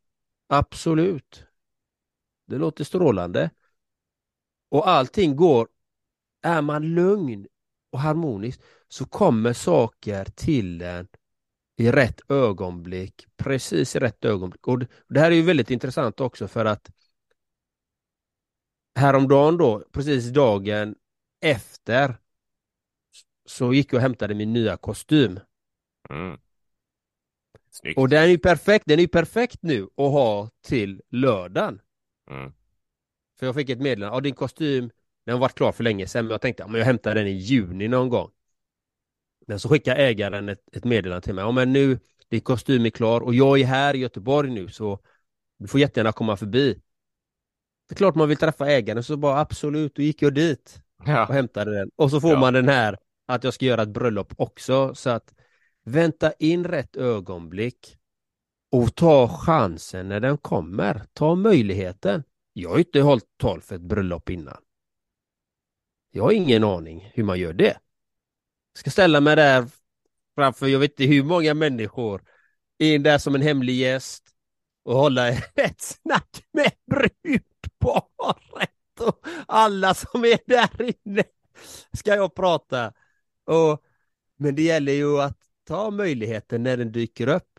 Absolut. 0.49 1.45
Det 2.47 2.59
låter 2.59 2.85
strålande. 2.85 3.51
Och 4.69 4.89
allting 4.89 5.37
går, 5.37 5.69
är 6.43 6.63
man 6.63 6.95
lugn 6.95 7.47
och 7.93 8.01
harmonisk 8.01 8.61
så 8.89 9.07
kommer 9.07 9.53
saker 9.53 10.25
till 10.25 10.83
en 10.83 11.09
i 11.77 11.91
rätt 11.91 12.31
ögonblick, 12.31 13.27
precis 13.37 13.97
i 13.97 13.99
rätt 13.99 14.25
ögonblick. 14.25 14.67
Och 14.67 14.79
det 15.09 15.21
här 15.21 15.31
är 15.31 15.35
ju 15.35 15.43
väldigt 15.43 15.71
intressant 15.71 16.21
också 16.21 16.49
för 16.49 16.65
att 16.65 16.91
häromdagen 18.95 19.57
då, 19.57 19.85
precis 19.93 20.29
dagen 20.29 20.95
efter 21.41 22.17
så 23.47 23.75
gick 23.75 23.93
jag 23.93 23.97
och 23.99 24.03
hämtade 24.03 24.35
min 24.35 24.53
nya 24.53 24.77
kostym. 24.77 25.41
Mm. 26.11 26.39
Och 27.97 28.09
den 28.09 28.23
är 28.23 28.27
ju 28.27 28.39
perfekt, 28.39 28.85
den 28.87 29.01
är 29.01 29.07
perfekt 29.07 29.63
nu 29.63 29.83
att 29.83 30.13
ha 30.13 30.51
till 30.61 31.03
lördagen. 31.09 31.81
Mm. 32.31 32.53
För 33.39 33.47
jag 33.47 33.55
fick 33.55 33.71
ett 33.71 33.81
meddelande, 33.81 34.17
ja 34.17 34.21
din 34.21 34.35
kostym, 34.35 34.91
den 35.25 35.33
har 35.33 35.41
varit 35.41 35.55
klar 35.55 35.73
för 35.73 35.85
länge 35.85 36.07
sedan, 36.07 36.25
men 36.25 36.31
jag 36.33 36.41
tänkte, 36.41 36.63
ja, 36.63 36.67
men 36.67 36.79
jag 36.79 36.87
hämtar 36.87 37.15
den 37.15 37.27
i 37.27 37.31
juni 37.31 37.89
någon 37.89 38.09
gång. 38.09 38.31
Men 39.47 39.61
så 39.61 39.69
skickar 39.69 39.97
ägaren 39.97 40.49
ett, 40.49 40.77
ett 40.77 40.85
meddelande 40.85 41.25
till 41.25 41.35
mig, 41.35 41.45
ja 41.45 41.51
men 41.51 41.73
nu, 41.73 41.99
din 42.29 42.41
kostym 42.41 42.87
är 42.87 42.91
klar 42.91 43.21
och 43.21 43.35
jag 43.35 43.61
är 43.61 43.65
här 43.65 43.95
i 43.95 43.99
Göteborg 43.99 44.51
nu 44.51 44.69
så 44.69 44.99
du 45.59 45.69
får 45.69 45.81
jättegärna 45.81 46.13
komma 46.13 46.37
förbi. 46.37 46.75
Det 47.89 47.95
är 47.95 47.97
klart 47.97 48.15
man 48.15 48.29
vill 48.29 48.37
träffa 48.37 48.71
ägaren, 48.71 49.03
så 49.03 49.17
bara 49.17 49.41
absolut, 49.41 49.95
då 49.95 50.03
gick 50.03 50.23
jag 50.23 50.35
dit 50.35 50.83
ja. 51.05 51.27
och 51.27 51.35
hämtade 51.35 51.79
den. 51.79 51.91
Och 51.97 52.11
så 52.11 52.21
får 52.21 52.31
Ja. 52.31 52.39
man 52.41 52.53
den 52.53 52.69
här 52.69 52.99
att 53.27 53.45
jag 53.45 53.55
ska 53.55 53.65
göra 53.65 53.83
ett 53.83 53.89
bröllop 53.89 54.35
också, 54.37 54.95
så 54.95 55.11
att 55.11 55.35
vänta 55.85 56.33
in 56.33 56.65
rätt 56.65 56.97
ögonblick 56.97 57.97
och 58.71 58.95
ta 58.95 59.29
chansen 59.29 60.09
när 60.09 60.21
den 60.21 60.39
kommer. 60.39 61.03
Ta 61.13 61.35
möjligheten. 61.35 62.23
Jag 62.59 62.71
har 62.71 62.79
inte 62.79 63.01
hållit 63.01 63.39
tal 63.39 63.61
för 63.61 63.75
ett 63.75 63.81
bröllop 63.81 64.31
innan. 64.31 64.63
Jag 66.11 66.23
har 66.23 66.33
ingen 66.33 66.65
aning 66.65 67.11
hur 67.15 67.25
man 67.25 67.39
gör 67.39 67.53
det. 67.53 67.79
Jag 68.73 68.79
ska 68.79 68.91
ställa 68.91 69.21
mig 69.21 69.37
där 69.37 69.67
framför, 70.35 70.67
jag 70.67 70.79
vet 70.79 70.91
inte 70.91 71.05
hur 71.05 71.23
många 71.23 71.55
människor 71.55 72.23
in 72.79 73.03
där 73.03 73.19
som 73.19 73.35
en 73.35 73.43
hemlig 73.43 73.75
gäst 73.75 74.25
och 74.83 74.95
hålla 74.95 75.29
ett 75.55 75.81
snack 75.81 76.45
med 76.53 76.73
brudparet 76.91 78.71
och 79.01 79.27
alla 79.49 79.95
som 79.95 80.25
är 80.25 80.39
där 80.47 80.83
inne 80.83 81.25
ska 81.93 82.15
jag 82.15 82.35
prata. 82.35 82.93
Och, 83.45 83.83
men 84.37 84.55
det 84.55 84.63
gäller 84.63 84.93
ju 84.93 85.21
att 85.21 85.39
ta 85.65 85.91
möjligheten 85.91 86.63
när 86.63 86.77
den 86.77 86.93
dyker 86.93 87.27
upp. 87.29 87.56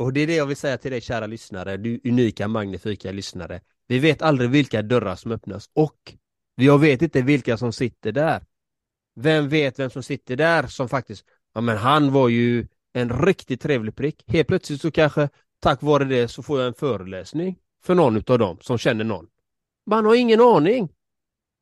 Och 0.00 0.12
det 0.12 0.20
är 0.20 0.26
det 0.26 0.34
jag 0.34 0.46
vill 0.46 0.56
säga 0.56 0.78
till 0.78 0.90
dig 0.90 1.00
kära 1.00 1.26
lyssnare, 1.26 1.76
du 1.76 2.00
unika 2.04 2.48
magnifika 2.48 3.12
lyssnare. 3.12 3.60
Vi 3.86 3.98
vet 3.98 4.22
aldrig 4.22 4.50
vilka 4.50 4.82
dörrar 4.82 5.16
som 5.16 5.32
öppnas 5.32 5.70
och 5.72 6.14
jag 6.54 6.78
vet 6.78 7.02
inte 7.02 7.22
vilka 7.22 7.56
som 7.56 7.72
sitter 7.72 8.12
där. 8.12 8.44
Vem 9.14 9.48
vet 9.48 9.78
vem 9.78 9.90
som 9.90 10.02
sitter 10.02 10.36
där 10.36 10.66
som 10.66 10.88
faktiskt, 10.88 11.24
ja 11.54 11.60
men 11.60 11.76
han 11.76 12.12
var 12.12 12.28
ju 12.28 12.66
en 12.92 13.22
riktigt 13.22 13.60
trevlig 13.60 13.96
prick. 13.96 14.24
Helt 14.26 14.48
plötsligt 14.48 14.80
så 14.80 14.90
kanske 14.90 15.28
tack 15.60 15.82
vare 15.82 16.04
det 16.04 16.28
så 16.28 16.42
får 16.42 16.58
jag 16.58 16.68
en 16.68 16.74
föreläsning 16.74 17.58
för 17.82 17.94
någon 17.94 18.16
av 18.16 18.38
dem 18.38 18.58
som 18.60 18.78
känner 18.78 19.04
någon. 19.04 19.26
Man 19.86 20.04
har 20.04 20.14
ingen 20.14 20.40
aning. 20.40 20.88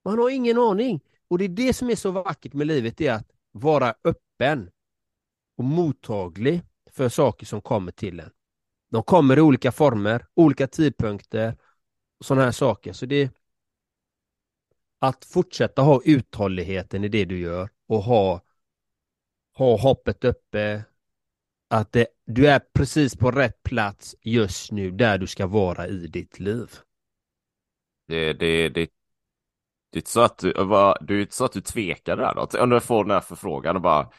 Man 0.05 0.19
har 0.19 0.31
ingen 0.31 0.59
aning. 0.59 1.01
Och 1.29 1.39
det 1.39 1.45
är 1.45 1.49
det 1.49 1.73
som 1.73 1.91
är 1.91 1.97
så 1.97 2.11
vackert 2.11 2.53
med 2.53 2.67
livet, 2.67 2.97
det 2.97 3.07
är 3.07 3.15
att 3.15 3.31
vara 3.53 3.95
öppen 4.05 4.71
och 5.57 5.65
mottaglig 5.65 6.63
för 6.99 7.09
saker 7.09 7.47
som 7.47 7.61
kommer 7.61 7.93
till 7.93 8.21
en. 8.21 8.31
De 8.91 9.03
kommer 9.03 9.39
i 9.39 9.41
olika 9.41 9.73
former, 9.73 10.27
olika 10.35 10.67
tidpunkter 10.67 11.57
och 12.19 12.27
sådana 12.27 12.45
här 12.45 12.53
saker. 12.53 12.93
Så 12.93 13.07
det 13.07 13.31
att 14.99 15.25
fortsätta 15.25 15.83
ha 15.83 16.01
uthålligheten 16.05 17.05
i 17.05 17.09
det 17.09 17.25
du 17.25 17.41
gör 17.41 17.69
och 17.87 18.03
ha, 18.03 18.43
ha 19.55 19.79
hoppet 19.81 20.25
uppe. 20.25 20.85
Att 21.71 21.93
det, 21.93 22.07
du 22.27 22.47
är 22.47 22.61
precis 22.73 23.17
på 23.17 23.31
rätt 23.31 23.63
plats 23.63 24.17
just 24.21 24.73
nu 24.73 24.91
där 24.91 25.19
du 25.19 25.27
ska 25.27 25.47
vara 25.47 25.87
i 25.87 26.07
ditt 26.07 26.41
liv. 26.41 26.71
Det, 28.07 28.33
det, 28.33 28.69
det, 28.69 28.91
det 29.91 29.97
är 29.97 30.01
inte 30.01 30.11
så 30.11 30.21
att 30.21 30.39
du, 30.39 30.53
det 31.01 31.15
är 31.15 31.21
inte 31.21 31.35
så 31.35 31.45
att 31.45 31.53
du 31.53 31.61
tvekar 31.61 32.17
där 32.17 32.35
då? 32.35 32.63
Om 32.63 32.71
du 32.71 32.81
får 32.81 33.05
den 33.05 33.11
här 33.11 33.21
förfrågan 33.21 33.77
och 33.77 33.83
bara 33.83 34.11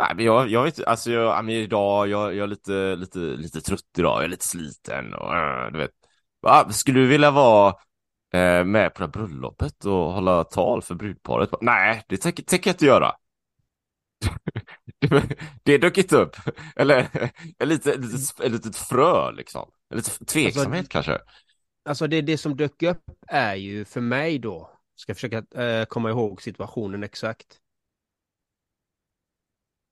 Nej, 0.00 0.24
jag, 0.24 0.48
jag 0.48 0.62
vet 0.62 0.84
alltså 0.84 1.10
jag, 1.10 1.44
men 1.44 1.54
idag, 1.54 2.08
jag, 2.08 2.34
jag 2.34 2.42
är 2.44 2.46
lite, 2.46 2.96
lite, 2.96 3.18
lite 3.18 3.60
trött 3.60 3.98
idag, 3.98 4.18
jag 4.18 4.24
är 4.24 4.28
lite 4.28 4.46
sliten 4.46 5.14
och 5.14 5.32
du 5.72 5.78
vet. 5.78 5.90
Va? 6.40 6.72
Skulle 6.72 7.00
du 7.00 7.06
vilja 7.06 7.30
vara 7.30 7.74
eh, 8.32 8.64
med 8.64 8.94
på 8.94 8.98
det 8.98 9.04
här 9.04 9.26
bröllopet 9.26 9.84
och 9.84 10.12
hålla 10.12 10.44
tal 10.44 10.82
för 10.82 10.94
brudparet? 10.94 11.50
Nej, 11.60 12.02
det 12.08 12.16
tänker, 12.16 12.42
tänker 12.42 12.70
jag 12.70 12.74
inte 12.74 12.86
göra. 12.86 13.12
det 15.62 15.78
dök 15.78 15.98
inte 15.98 16.16
upp. 16.16 16.36
Eller 16.76 16.98
ett 17.58 17.68
litet, 17.68 18.00
litet, 18.00 18.52
litet 18.52 18.76
frö 18.76 19.32
liksom. 19.32 19.70
Lite 19.94 20.24
tveksamhet 20.24 20.78
alltså, 20.78 20.92
kanske. 20.92 21.18
Alltså 21.84 22.06
det, 22.06 22.20
det 22.20 22.38
som 22.38 22.56
dök 22.56 22.82
upp 22.82 23.04
är 23.26 23.54
ju 23.54 23.84
för 23.84 24.00
mig 24.00 24.38
då, 24.38 24.70
ska 24.96 25.14
försöka 25.14 25.62
eh, 25.62 25.84
komma 25.84 26.10
ihåg 26.10 26.42
situationen 26.42 27.02
exakt. 27.02 27.60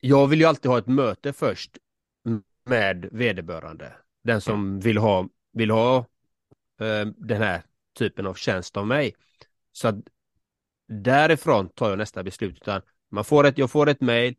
Jag 0.00 0.26
vill 0.26 0.40
ju 0.40 0.46
alltid 0.46 0.70
ha 0.70 0.78
ett 0.78 0.86
möte 0.86 1.32
först 1.32 1.78
med 2.64 3.08
vederbörande. 3.12 3.92
Den 4.24 4.40
som 4.40 4.54
mm. 4.54 4.80
vill 4.80 4.98
ha, 4.98 5.28
vill 5.52 5.70
ha 5.70 5.98
eh, 6.80 7.06
den 7.16 7.42
här 7.42 7.62
typen 7.98 8.26
av 8.26 8.34
tjänst 8.34 8.76
av 8.76 8.86
mig. 8.86 9.14
Så 9.72 9.88
att 9.88 9.96
därifrån 10.88 11.68
tar 11.68 11.88
jag 11.88 11.98
nästa 11.98 12.22
beslut. 12.22 12.56
Utan 12.56 12.82
man 13.10 13.24
får 13.24 13.46
ett, 13.46 13.58
jag 13.58 13.70
får 13.70 13.88
ett 13.88 14.00
mejl, 14.00 14.34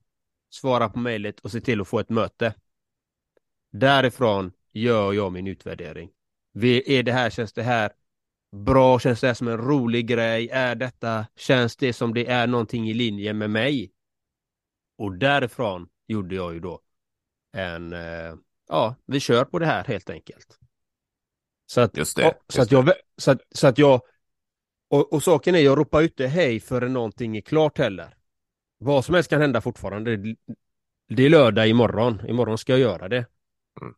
svarar 0.50 0.90
på 0.90 1.00
mejlet 1.00 1.40
och 1.40 1.52
ser 1.52 1.60
till 1.60 1.82
att 1.82 1.88
få 1.88 2.00
ett 2.00 2.10
möte. 2.10 2.54
Därifrån 3.72 4.52
gör 4.72 5.14
jag 5.14 5.32
min 5.32 5.48
utvärdering. 5.48 6.10
Är 6.86 7.04
det 7.04 7.12
här, 7.12 7.30
känns 7.30 7.54
det 7.54 7.64
här 7.64 7.92
bra? 8.52 9.00
Känns 9.00 9.22
det 9.22 9.28
här 9.28 9.34
som 9.34 9.48
en 9.48 9.58
rolig 9.58 10.08
grej? 10.08 10.50
Är 10.50 10.76
detta, 10.76 11.26
känns 11.36 11.76
det 11.76 11.94
som 11.94 12.14
det 12.14 12.28
är 12.28 12.48
någonting 12.48 12.90
i 12.90 12.94
linje 12.94 13.34
med 13.34 13.50
mig? 13.50 13.92
Och 15.00 15.18
därifrån 15.18 15.88
gjorde 16.08 16.36
jag 16.36 16.54
ju 16.54 16.60
då 16.60 16.82
en, 17.54 17.94
eh, 17.94 18.36
ja, 18.68 18.96
vi 19.06 19.20
kör 19.20 19.46
på 19.46 19.60
det 19.60 19.66
här 19.66 19.84
helt 19.84 20.10
enkelt. 20.10 20.60
Så 21.66 21.82
att, 21.82 21.98
just 21.98 22.18
det, 22.18 22.24
just 22.24 22.36
så, 22.48 22.62
att 22.62 22.72
jag, 22.72 22.92
så, 23.18 23.32
att, 23.32 23.42
så 23.52 23.68
att 23.68 23.78
jag, 23.78 24.02
och, 24.90 25.14
och 25.14 25.24
saken 25.24 25.56
är, 25.56 25.60
jag 25.60 25.78
ropar 25.78 26.02
inte 26.02 26.28
hej 26.28 26.60
förrän 26.60 26.94
någonting 26.94 27.38
är 27.38 27.42
klart 27.42 27.78
heller. 27.78 28.16
Vad 28.78 29.06
som 29.06 29.16
helst 29.16 29.30
kan 29.30 29.42
hända 29.42 29.62
fortfarande. 29.62 30.36
Det 31.10 31.24
är 31.24 31.30
lördag 31.30 31.68
imorgon, 31.68 32.22
imorgon 32.28 32.58
ska 32.58 32.74
jag 32.74 32.80
göra 32.80 33.08
det. 33.08 33.26
Mm. 33.82 33.96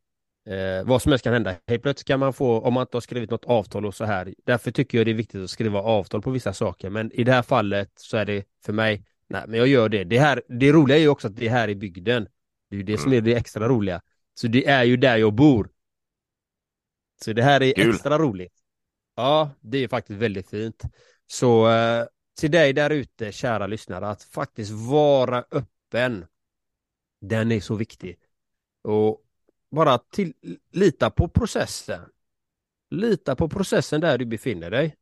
Eh, 0.80 0.84
vad 0.86 1.02
som 1.02 1.12
helst 1.12 1.24
kan 1.24 1.34
hända. 1.34 1.56
Helt 1.68 1.84
plötsligt 1.84 2.08
kan 2.08 2.20
man 2.20 2.34
få, 2.34 2.62
om 2.62 2.74
man 2.74 2.82
inte 2.82 2.96
har 2.96 3.02
skrivit 3.02 3.32
något 3.32 3.46
avtal 3.46 3.86
och 3.86 3.96
så 3.96 4.06
här. 4.06 4.34
Därför 4.46 4.72
tycker 4.72 4.98
jag 4.98 5.08
det 5.08 5.12
är 5.12 5.16
viktigt 5.16 5.44
att 5.44 5.50
skriva 5.50 5.80
avtal 5.80 6.22
på 6.22 6.32
vissa 6.32 6.54
saker. 6.54 6.90
Men 6.90 7.12
i 7.12 7.24
det 7.24 7.32
här 7.32 7.42
fallet 7.42 7.92
så 7.96 8.18
är 8.18 8.26
det 8.26 8.46
för 8.66 8.74
mig, 8.74 9.06
nej 9.32 9.44
men 9.48 9.60
jag 9.60 9.68
gör 9.68 9.90
det. 9.90 10.04
Det, 10.04 10.20
här, 10.20 10.42
det 10.48 10.72
roliga 10.72 10.98
är 10.98 11.02
ju 11.02 11.08
också 11.08 11.28
att 11.28 11.36
det 11.36 11.48
är 11.48 11.52
här 11.52 11.68
i 11.68 11.76
bygden. 11.76 12.28
Det 12.70 12.76
är 12.76 12.78
ju 12.78 12.84
det 12.84 12.94
mm. 12.94 13.04
som 13.04 13.14
är 13.14 13.22
det 13.22 13.34
extra 13.34 13.68
roliga. 13.68 14.02
Så 14.34 14.48
det 14.48 14.68
är 14.68 14.84
ju 14.84 14.98
där 14.98 15.18
jag 15.18 15.34
bor. 15.34 15.70
Så 17.24 17.34
det 17.34 17.44
här 17.44 17.62
är 17.64 17.74
Kul. 17.74 17.90
extra 17.90 18.18
roligt. 18.18 18.54
Ja, 19.16 19.52
det 19.62 19.78
är 19.78 19.88
faktiskt 19.88 20.20
väldigt 20.20 20.50
fint. 20.50 20.84
Så 21.28 21.70
eh, 21.70 22.06
till 22.40 22.52
dig 22.52 22.74
där 22.74 22.90
ute, 22.90 23.32
kära 23.32 23.68
lyssnare, 23.68 24.08
att 24.08 24.24
faktiskt 24.24 24.72
vara 24.72 25.46
öppen. 25.52 26.26
Den 27.22 27.52
är 27.52 27.60
så 27.60 27.76
viktig. 27.76 28.20
Och 28.84 29.22
bara 29.72 29.98
till, 29.98 30.34
lita 30.72 31.10
på 31.10 31.28
processen. 31.28 32.02
Lita 32.90 33.36
på 33.36 33.50
processen 33.50 34.02
där 34.02 34.18
du 34.18 34.26
befinner 34.26 34.72
dig. 34.72 34.96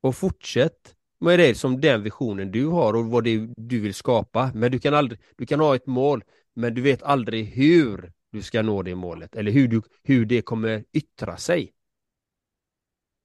Och 0.00 0.16
fortsätt 0.16 0.96
med 1.26 1.38
det 1.38 1.54
som 1.54 1.80
den 1.80 2.02
visionen 2.02 2.50
du 2.50 2.66
har 2.66 2.94
och 2.94 3.06
vad 3.06 3.24
det 3.24 3.48
du 3.56 3.80
vill 3.80 3.94
skapa. 3.94 4.50
Men 4.54 4.72
du 4.72 4.78
kan 4.78 4.94
aldrig, 4.94 5.20
du 5.36 5.46
kan 5.46 5.60
ha 5.60 5.74
ett 5.74 5.86
mål, 5.86 6.24
men 6.54 6.74
du 6.74 6.82
vet 6.82 7.02
aldrig 7.02 7.46
hur 7.46 8.12
du 8.32 8.42
ska 8.42 8.62
nå 8.62 8.82
det 8.82 8.94
målet 8.94 9.36
eller 9.36 9.52
hur, 9.52 9.68
du, 9.68 9.82
hur 10.02 10.26
det 10.26 10.42
kommer 10.42 10.84
yttra 10.92 11.36
sig. 11.36 11.72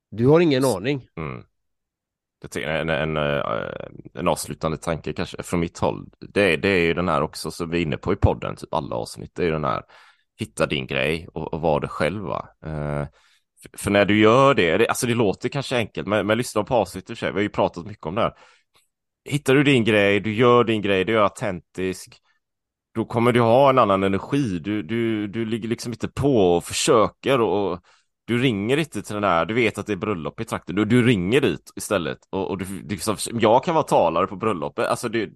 Du 0.10 0.28
har 0.28 0.40
ingen 0.40 0.66
aning. 0.66 1.08
Mm. 1.16 1.44
En, 2.56 2.90
en, 2.90 3.18
eh, 3.18 3.44
en 4.14 4.28
avslutande 4.28 4.78
tanke 4.78 5.14
kanske 5.14 5.44
från 5.44 5.60
mitt 5.60 5.78
håll. 5.78 6.10
Det, 6.20 6.58
det 6.58 6.70
är 6.70 6.82
ju 6.86 6.94
den 6.94 7.10
här 7.10 7.22
också 7.22 7.52
som 7.52 7.70
vi 7.70 7.78
är 7.78 7.82
inne 7.82 7.98
på 7.98 8.14
i 8.14 8.16
podden, 8.16 8.56
typ 8.56 8.74
alla 8.74 8.96
avsnitt. 8.96 9.32
Det 9.36 9.42
är 9.42 9.46
ju 9.46 9.52
den 9.52 9.64
här 9.64 9.84
hitta 10.40 10.66
din 10.66 10.88
grej 10.88 11.28
och, 11.34 11.54
och 11.54 11.62
vara 11.62 11.80
det 11.80 11.88
själv. 11.88 12.24
Uh, 12.26 12.34
för, 12.66 13.08
för 13.78 13.91
när 13.91 14.06
du 14.06 14.19
gör 14.19 14.54
det, 14.54 14.78
det, 14.78 14.88
alltså 14.88 15.08
det 15.08 15.15
låter 15.15 15.50
kanske 15.50 15.78
enkelt, 15.78 16.08
men, 16.08 16.28
men 16.28 16.38
lyssna 16.38 16.63
på 16.63 16.76
avsnittet 16.76 17.08
för 17.08 17.15
sig. 17.15 17.32
Vi 17.32 17.38
har 17.38 17.41
ju 17.43 17.50
pratat 17.50 17.86
mycket 17.86 18.06
om 18.06 18.15
det 18.15 18.21
här. 18.21 18.34
Hittar 19.30 19.56
du 19.56 19.63
din 19.63 19.84
grej, 19.84 20.19
du 20.19 20.34
gör 20.34 20.63
din 20.63 20.82
grej, 20.82 21.06
du 21.06 21.17
är 21.17 21.21
autentisk 21.21 22.21
då 22.93 23.06
kommer 23.06 23.32
du 23.32 23.41
ha 23.41 23.69
en 23.69 23.80
annan 23.80 24.04
energi. 24.04 24.60
Du, 24.60 24.84
du, 24.84 25.28
du 25.28 25.45
ligger 25.45 25.69
liksom 25.69 25.91
inte 25.91 26.08
på 26.08 26.56
och 26.56 26.63
försöker 26.63 27.41
och 27.41 27.80
du 28.26 28.38
ringer 28.38 28.78
inte 28.78 29.02
till 29.02 29.13
den 29.13 29.24
här, 29.24 29.45
du 29.45 29.54
vet 29.54 29.78
att 29.78 29.88
det 29.88 29.93
är 29.93 29.97
bröllop 29.97 30.39
i 30.39 30.45
trakten, 30.45 30.76
du, 30.76 30.86
du 30.86 31.08
ringer 31.08 31.41
dit 31.41 31.71
istället. 31.76 32.17
Och, 32.30 32.50
och 32.50 32.58
du, 32.58 32.65
du, 32.65 32.97
jag 33.32 33.63
kan 33.63 33.76
vara 33.76 33.84
talare 33.84 34.28
på 34.28 34.36
bröllopet, 34.36 34.88
alltså 34.88 35.10
det, 35.10 35.30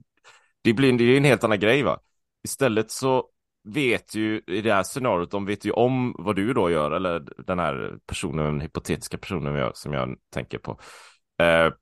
det 0.61 0.73
blir 0.73 0.93
det 0.93 1.03
är 1.03 1.17
en 1.17 1.23
helt 1.23 1.43
annan 1.43 1.59
grej 1.59 1.83
va. 1.83 1.99
Istället 2.43 2.91
så 2.91 3.25
vet 3.65 4.15
ju 4.15 4.41
i 4.47 4.61
det 4.61 4.73
här 4.73 4.83
scenariot, 4.83 5.31
de 5.31 5.45
vet 5.45 5.65
ju 5.65 5.71
om 5.71 6.15
vad 6.17 6.35
du 6.35 6.53
då 6.53 6.69
gör, 6.69 6.91
eller 6.91 7.23
den 7.47 7.59
här 7.59 7.97
personen, 8.07 8.45
den 8.45 8.61
hypotetiska 8.61 9.17
personen 9.17 9.71
som 9.73 9.93
jag 9.93 10.15
tänker 10.33 10.57
på. 10.57 10.79
Eh, 11.41 11.73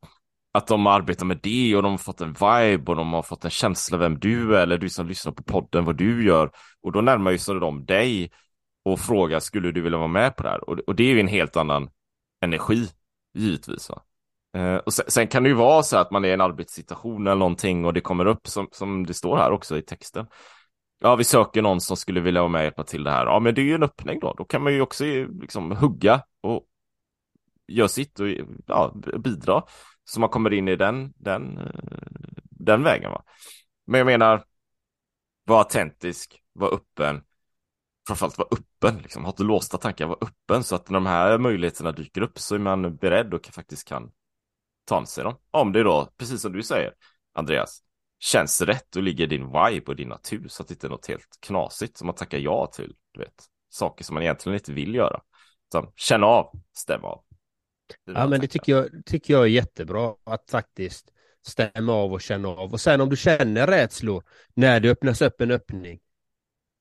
att 0.54 0.68
de 0.68 0.88
arbetar 0.88 1.26
med 1.26 1.40
det 1.44 1.76
och 1.76 1.84
de 1.84 1.92
har 1.92 1.98
fått 1.98 2.22
en 2.22 2.34
vibe 2.34 2.92
och 2.92 2.96
de 2.96 3.14
har 3.14 3.22
fått 3.22 3.46
en 3.46 3.52
känsla 3.52 3.98
vem 3.98 4.20
du 4.20 4.58
är 4.58 4.62
eller 4.62 4.78
du 4.78 4.90
som 4.90 5.08
lyssnar 5.08 5.32
på 5.32 5.44
podden 5.44 5.86
vad 5.86 5.98
du 5.98 6.26
gör 6.26 6.52
och 6.82 6.92
då 6.92 7.02
närmar 7.02 7.32
ju 7.32 7.38
sig 7.38 7.60
de 7.60 7.86
dig 7.86 8.32
och 8.86 9.00
frågar 9.00 9.40
skulle 9.40 9.72
du 9.72 9.82
vilja 9.82 9.98
vara 9.98 10.08
med 10.08 10.36
på 10.36 10.44
det 10.44 10.50
här 10.50 10.70
och, 10.70 10.80
och 10.80 10.96
det 10.96 11.04
är 11.04 11.14
ju 11.14 11.20
en 11.20 11.28
helt 11.28 11.58
annan 11.58 11.90
energi 12.42 12.88
givetvis. 13.34 13.90
Va? 13.90 14.02
Eh, 14.58 14.76
och 14.76 14.94
sen, 14.94 15.06
sen, 15.08 15.28
kan 15.28 15.44
det 15.44 15.50
ju 15.50 15.56
vara 15.56 15.84
så 15.84 15.98
att 15.98 16.12
man 16.12 16.26
är 16.26 16.30
i 16.30 16.34
en 16.34 16.42
arbetssituation 16.42 17.28
eller 17.28 17.36
någonting 17.36 17.86
och 17.86 17.94
det 17.94 18.02
kommer 18.02 18.26
upp 18.26 18.48
som, 18.48 18.68
som 18.72 19.06
det 19.06 19.14
står 19.14 19.38
här 19.38 19.52
också 19.52 19.78
i 19.78 19.82
texten. 19.82 20.26
Ja, 21.06 21.16
vi 21.16 21.24
söker 21.24 21.62
någon 21.62 21.82
som 21.82 21.98
skulle 21.98 22.20
vilja 22.20 22.42
vara 22.42 22.50
med 22.50 22.60
och 22.60 22.64
hjälpa 22.64 22.84
till 22.84 23.04
det 23.04 23.12
här. 23.12 23.26
Ja, 23.26 23.40
men 23.40 23.56
det 23.56 23.62
är 23.62 23.64
ju 23.64 23.76
en 23.76 23.84
öppning 23.84 24.20
då. 24.20 24.34
Då 24.38 24.46
kan 24.46 24.64
man 24.64 24.74
ju 24.74 24.82
också 24.82 25.04
liksom 25.42 25.72
hugga 25.72 26.24
och 26.42 26.68
göra 27.68 27.88
sitt 27.88 28.20
och 28.20 28.28
ja, 28.68 28.94
bidra. 29.20 29.64
Så 30.04 30.20
man 30.20 30.30
kommer 30.30 30.54
in 30.54 30.68
i 30.68 30.76
den, 30.76 31.14
den, 31.16 31.58
eh, 31.58 32.08
den 32.50 32.84
vägen. 32.84 33.12
Va? 33.12 33.24
Men 33.86 33.98
jag 33.98 34.06
menar, 34.06 34.44
var 35.46 35.60
autentisk, 35.60 36.42
var 36.54 36.74
öppen. 36.74 37.22
Framförallt 38.08 38.38
var 38.38 38.48
öppen, 38.52 39.02
liksom. 39.02 39.24
ha 39.24 39.32
inte 39.32 39.44
låsta 39.44 39.78
tankar, 39.78 40.08
var 40.08 40.18
öppen 40.22 40.64
så 40.64 40.76
att 40.76 40.90
när 40.90 40.94
de 40.94 41.06
här 41.06 41.38
möjligheterna 41.38 41.92
dyker 41.92 42.22
upp 42.22 42.40
så 42.40 42.56
är 42.56 42.60
man 42.60 42.96
beredd 42.96 43.34
och 43.34 43.46
faktiskt 43.46 43.88
kan 43.88 44.12
ta 44.86 45.06
sig 45.06 45.24
dem. 45.24 45.36
Om 45.52 45.72
det 45.72 45.84
då, 45.84 46.10
precis 46.18 46.42
som 46.42 46.54
du 46.54 46.64
säger, 46.64 46.94
Andreas, 47.34 47.84
känns 48.24 48.62
rätt 48.62 48.96
och 48.96 49.04
ligger 49.04 49.28
din 49.28 49.46
vibe 49.46 49.84
och 49.86 49.96
din 49.96 50.10
natur 50.10 50.48
så 50.48 50.62
att 50.62 50.68
det 50.68 50.74
inte 50.74 50.88
är 50.88 50.90
något 50.90 51.08
helt 51.08 51.38
knasigt 51.40 51.98
som 51.98 52.06
man 52.08 52.16
tackar 52.16 52.38
ja 52.38 52.68
till, 52.68 52.94
du 53.14 53.20
vet, 53.20 53.44
saker 53.70 54.04
som 54.04 54.14
man 54.14 54.24
egentligen 54.24 54.56
inte 54.56 54.74
vill 54.74 54.96
göra. 54.96 55.22
Så, 55.72 55.94
känn 55.96 56.24
av, 56.24 56.52
stäm 56.74 57.04
av. 57.04 57.24
Ja, 58.06 58.28
men 58.28 58.42
det 58.42 58.48
tycker 58.48 58.72
jag, 58.72 59.06
tycker 59.06 59.34
jag 59.34 59.44
är 59.44 59.48
jättebra 59.48 60.16
att 60.24 60.52
faktiskt 60.52 61.12
stämma 61.46 61.94
av 61.94 62.14
och 62.14 62.22
känna 62.22 62.48
av. 62.48 62.72
Och 62.72 62.82
sen 62.82 63.02
om 63.02 63.10
du 63.10 63.18
känner 63.18 63.68
rädslor 63.68 64.24
när 64.54 64.80
det 64.80 64.90
öppnas 64.90 65.22
upp 65.22 65.42
en 65.42 65.52
öppning, 65.52 66.00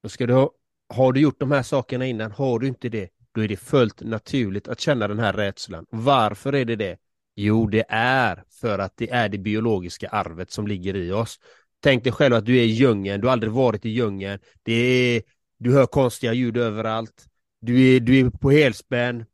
då 0.02 0.08
ska 0.08 0.26
du 0.26 0.34
ha, 0.34 0.50
har 0.88 1.12
du 1.12 1.20
gjort 1.20 1.40
de 1.40 1.50
här 1.50 1.62
sakerna 1.62 2.06
innan, 2.06 2.32
har 2.32 2.58
du 2.58 2.68
inte 2.68 2.88
det, 2.88 3.10
då 3.34 3.40
är 3.40 3.48
det 3.48 3.56
fullt 3.56 4.00
naturligt 4.00 4.68
att 4.68 4.80
känna 4.80 5.08
den 5.08 5.18
här 5.18 5.32
rädslan. 5.32 5.86
Varför 5.90 6.52
är 6.52 6.64
det 6.64 6.76
det? 6.76 6.98
Jo, 7.34 7.66
det 7.66 7.84
är 7.88 8.44
för 8.60 8.78
att 8.78 8.96
det 8.96 9.10
är 9.10 9.28
det 9.28 9.38
biologiska 9.38 10.08
arvet 10.08 10.50
som 10.50 10.66
ligger 10.66 10.96
i 10.96 11.12
oss. 11.12 11.40
Tänk 11.80 12.04
dig 12.04 12.12
själv 12.12 12.34
att 12.34 12.46
du 12.46 12.58
är 12.58 12.62
i 12.62 12.66
djungeln, 12.66 13.20
du 13.20 13.26
har 13.26 13.32
aldrig 13.32 13.52
varit 13.52 13.84
i 13.84 13.88
djungeln. 13.88 14.38
Det 14.62 14.72
är, 14.72 15.22
du 15.58 15.72
hör 15.72 15.86
konstiga 15.86 16.32
ljud 16.32 16.56
överallt. 16.56 17.26
Du 17.60 17.96
är, 17.96 18.00
du 18.00 18.20
är 18.20 18.30
på 18.30 18.50
helspänn. 18.50 19.24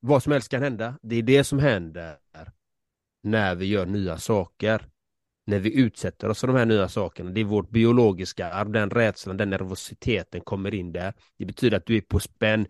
Vad 0.00 0.22
som 0.22 0.32
helst 0.32 0.48
kan 0.48 0.62
hända. 0.62 0.98
Det 1.02 1.16
är 1.16 1.22
det 1.22 1.44
som 1.44 1.58
händer 1.58 2.16
när 3.22 3.54
vi 3.54 3.66
gör 3.66 3.86
nya 3.86 4.18
saker. 4.18 4.86
När 5.46 5.58
vi 5.58 5.80
utsätter 5.80 6.28
oss 6.28 6.40
för 6.40 6.46
de 6.46 6.56
här 6.56 6.66
nya 6.66 6.88
sakerna. 6.88 7.30
Det 7.30 7.40
är 7.40 7.44
vårt 7.44 7.70
biologiska 7.70 8.52
arv, 8.52 8.70
den 8.70 8.90
rädslan, 8.90 9.36
den 9.36 9.50
nervositeten 9.50 10.40
kommer 10.40 10.74
in 10.74 10.92
där. 10.92 11.14
Det 11.38 11.44
betyder 11.44 11.76
att 11.76 11.86
du 11.86 11.96
är 11.96 12.00
på 12.00 12.20
spänn. 12.20 12.66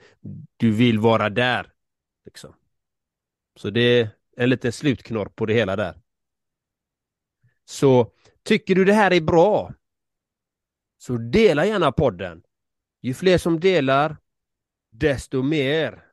Du 0.57 0.71
vill 0.71 0.99
vara 0.99 1.31
där. 1.31 1.73
Liksom. 2.25 2.55
Så 3.57 3.71
det 3.71 4.18
en 4.39 4.51
liten 4.51 4.73
slutknorr 4.73 5.29
på 5.29 5.47
det 5.47 5.55
hela 5.55 5.77
där. 5.77 5.95
Så 7.65 8.13
tycker 8.43 8.75
du 8.75 8.85
det 8.85 8.93
här 8.93 9.13
är 9.13 9.21
bra 9.21 9.75
så 10.99 11.17
dela 11.17 11.67
gärna 11.67 11.93
podden. 11.93 12.43
Ju 13.03 13.15
fler 13.15 13.39
som 13.39 13.61
delar 13.61 14.17
desto 14.91 15.43
mer 15.43 16.05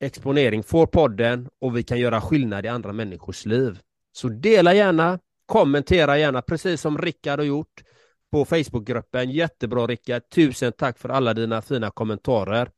exponering 0.00 0.62
får 0.62 0.86
podden 0.86 1.48
och 1.58 1.76
vi 1.76 1.82
kan 1.82 1.98
göra 1.98 2.20
skillnad 2.20 2.64
i 2.64 2.68
andra 2.68 2.92
människors 2.92 3.46
liv. 3.46 3.78
Så 4.12 4.28
dela 4.28 4.74
gärna, 4.74 5.18
kommentera 5.46 6.18
gärna, 6.18 6.42
precis 6.42 6.80
som 6.80 6.98
Rickard 6.98 7.38
har 7.38 7.46
gjort 7.46 7.82
på 8.30 8.44
Facebookgruppen. 8.44 9.30
Jättebra 9.30 9.86
Rickard, 9.86 10.22
tusen 10.30 10.72
tack 10.72 10.98
för 10.98 11.08
alla 11.08 11.34
dina 11.34 11.62
fina 11.62 11.90
kommentarer. 11.90 12.70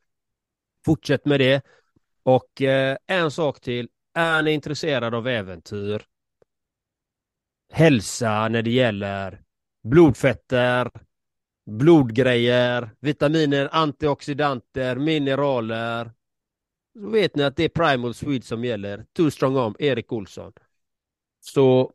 Fortsätt 0.85 1.24
med 1.24 1.40
det. 1.40 1.62
Och 2.22 2.62
eh, 2.62 2.96
en 3.06 3.30
sak 3.30 3.61
till, 3.61 3.88
är 4.16 4.42
ni 4.42 4.52
intresserade 4.52 5.16
av 5.16 5.29
äventyr, 5.29 6.02
hälsa 7.72 8.48
när 8.48 8.62
det 8.62 8.70
gäller 8.70 9.42
blodfetter, 9.83 10.90
blodgrejer, 11.70 12.90
vitaminer, 13.00 13.68
antioxidanter, 13.72 14.96
mineraler, 14.96 16.11
så 16.96 17.11
vet 17.11 17.37
ni 17.37 17.42
att 17.42 17.57
det 17.57 17.64
är 17.64 17.68
Primal 17.68 18.14
Swede 18.14 18.46
som 18.46 18.64
gäller. 18.64 19.05
Too 19.12 19.31
strong 19.31 19.57
arm, 19.57 19.74
Erik 19.79 20.12
Olsson. 20.12 20.52
Så 21.40 21.92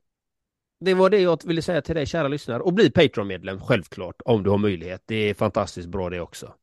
det 0.80 0.94
var 0.94 1.10
det 1.10 1.20
jag 1.20 1.46
ville 1.46 1.62
säga 1.62 1.82
till 1.82 1.96
dig 1.96 2.06
kära 2.06 2.28
lyssnare. 2.28 2.60
Och 2.62 2.74
bli 2.74 2.92
Patreon-medlem 2.92 3.60
självklart 3.60 4.22
om 4.26 4.44
du 4.44 4.50
har 4.50 4.58
möjlighet. 4.58 5.04
Det 5.06 5.16
är 5.16 5.34
fantastiskt 5.34 5.88
bra 5.88 6.10
det 6.10 6.22
också. 6.22 6.54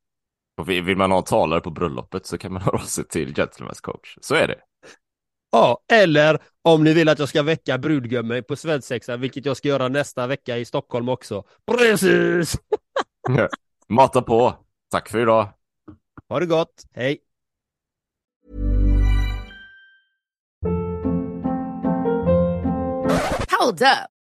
Och 0.57 0.69
vill 0.69 0.97
man 0.97 1.11
ha 1.11 1.23
talare 1.23 1.61
på 1.61 1.71
bröllopet 1.71 2.27
så 2.27 2.39
kan 2.39 2.53
man 2.53 2.63
höra 2.65 2.77
av 2.77 2.85
sig 2.87 3.05
till 3.09 3.35
Gentlemen's 3.35 3.81
coach. 3.81 4.19
Så 4.21 4.35
är 4.35 4.49
det. 4.49 4.61
Ja, 5.51 5.81
eller 5.93 6.39
om 6.63 6.85
ni 6.85 6.95
vill 6.95 7.09
att 7.09 7.19
jag 7.19 7.29
ska 7.29 7.43
väcka 7.43 7.79
brudgummen 7.79 8.45
på 8.45 8.57
svensexa, 8.57 9.17
vilket 9.17 9.47
jag 9.47 9.57
ska 9.57 9.69
göra 9.69 9.89
nästa 9.89 10.27
vecka 10.27 10.59
i 10.59 10.65
Stockholm 10.65 11.09
också. 11.09 11.45
Precis! 11.67 12.57
Mata 13.89 14.23
på. 14.23 14.55
Tack 14.91 15.09
för 15.09 15.19
idag. 15.19 15.49
Ha 16.29 16.41
det 16.41 16.47
gott. 16.47 16.85
Hej! 16.95 17.19
Hold 23.61 23.83
up. 23.83 24.18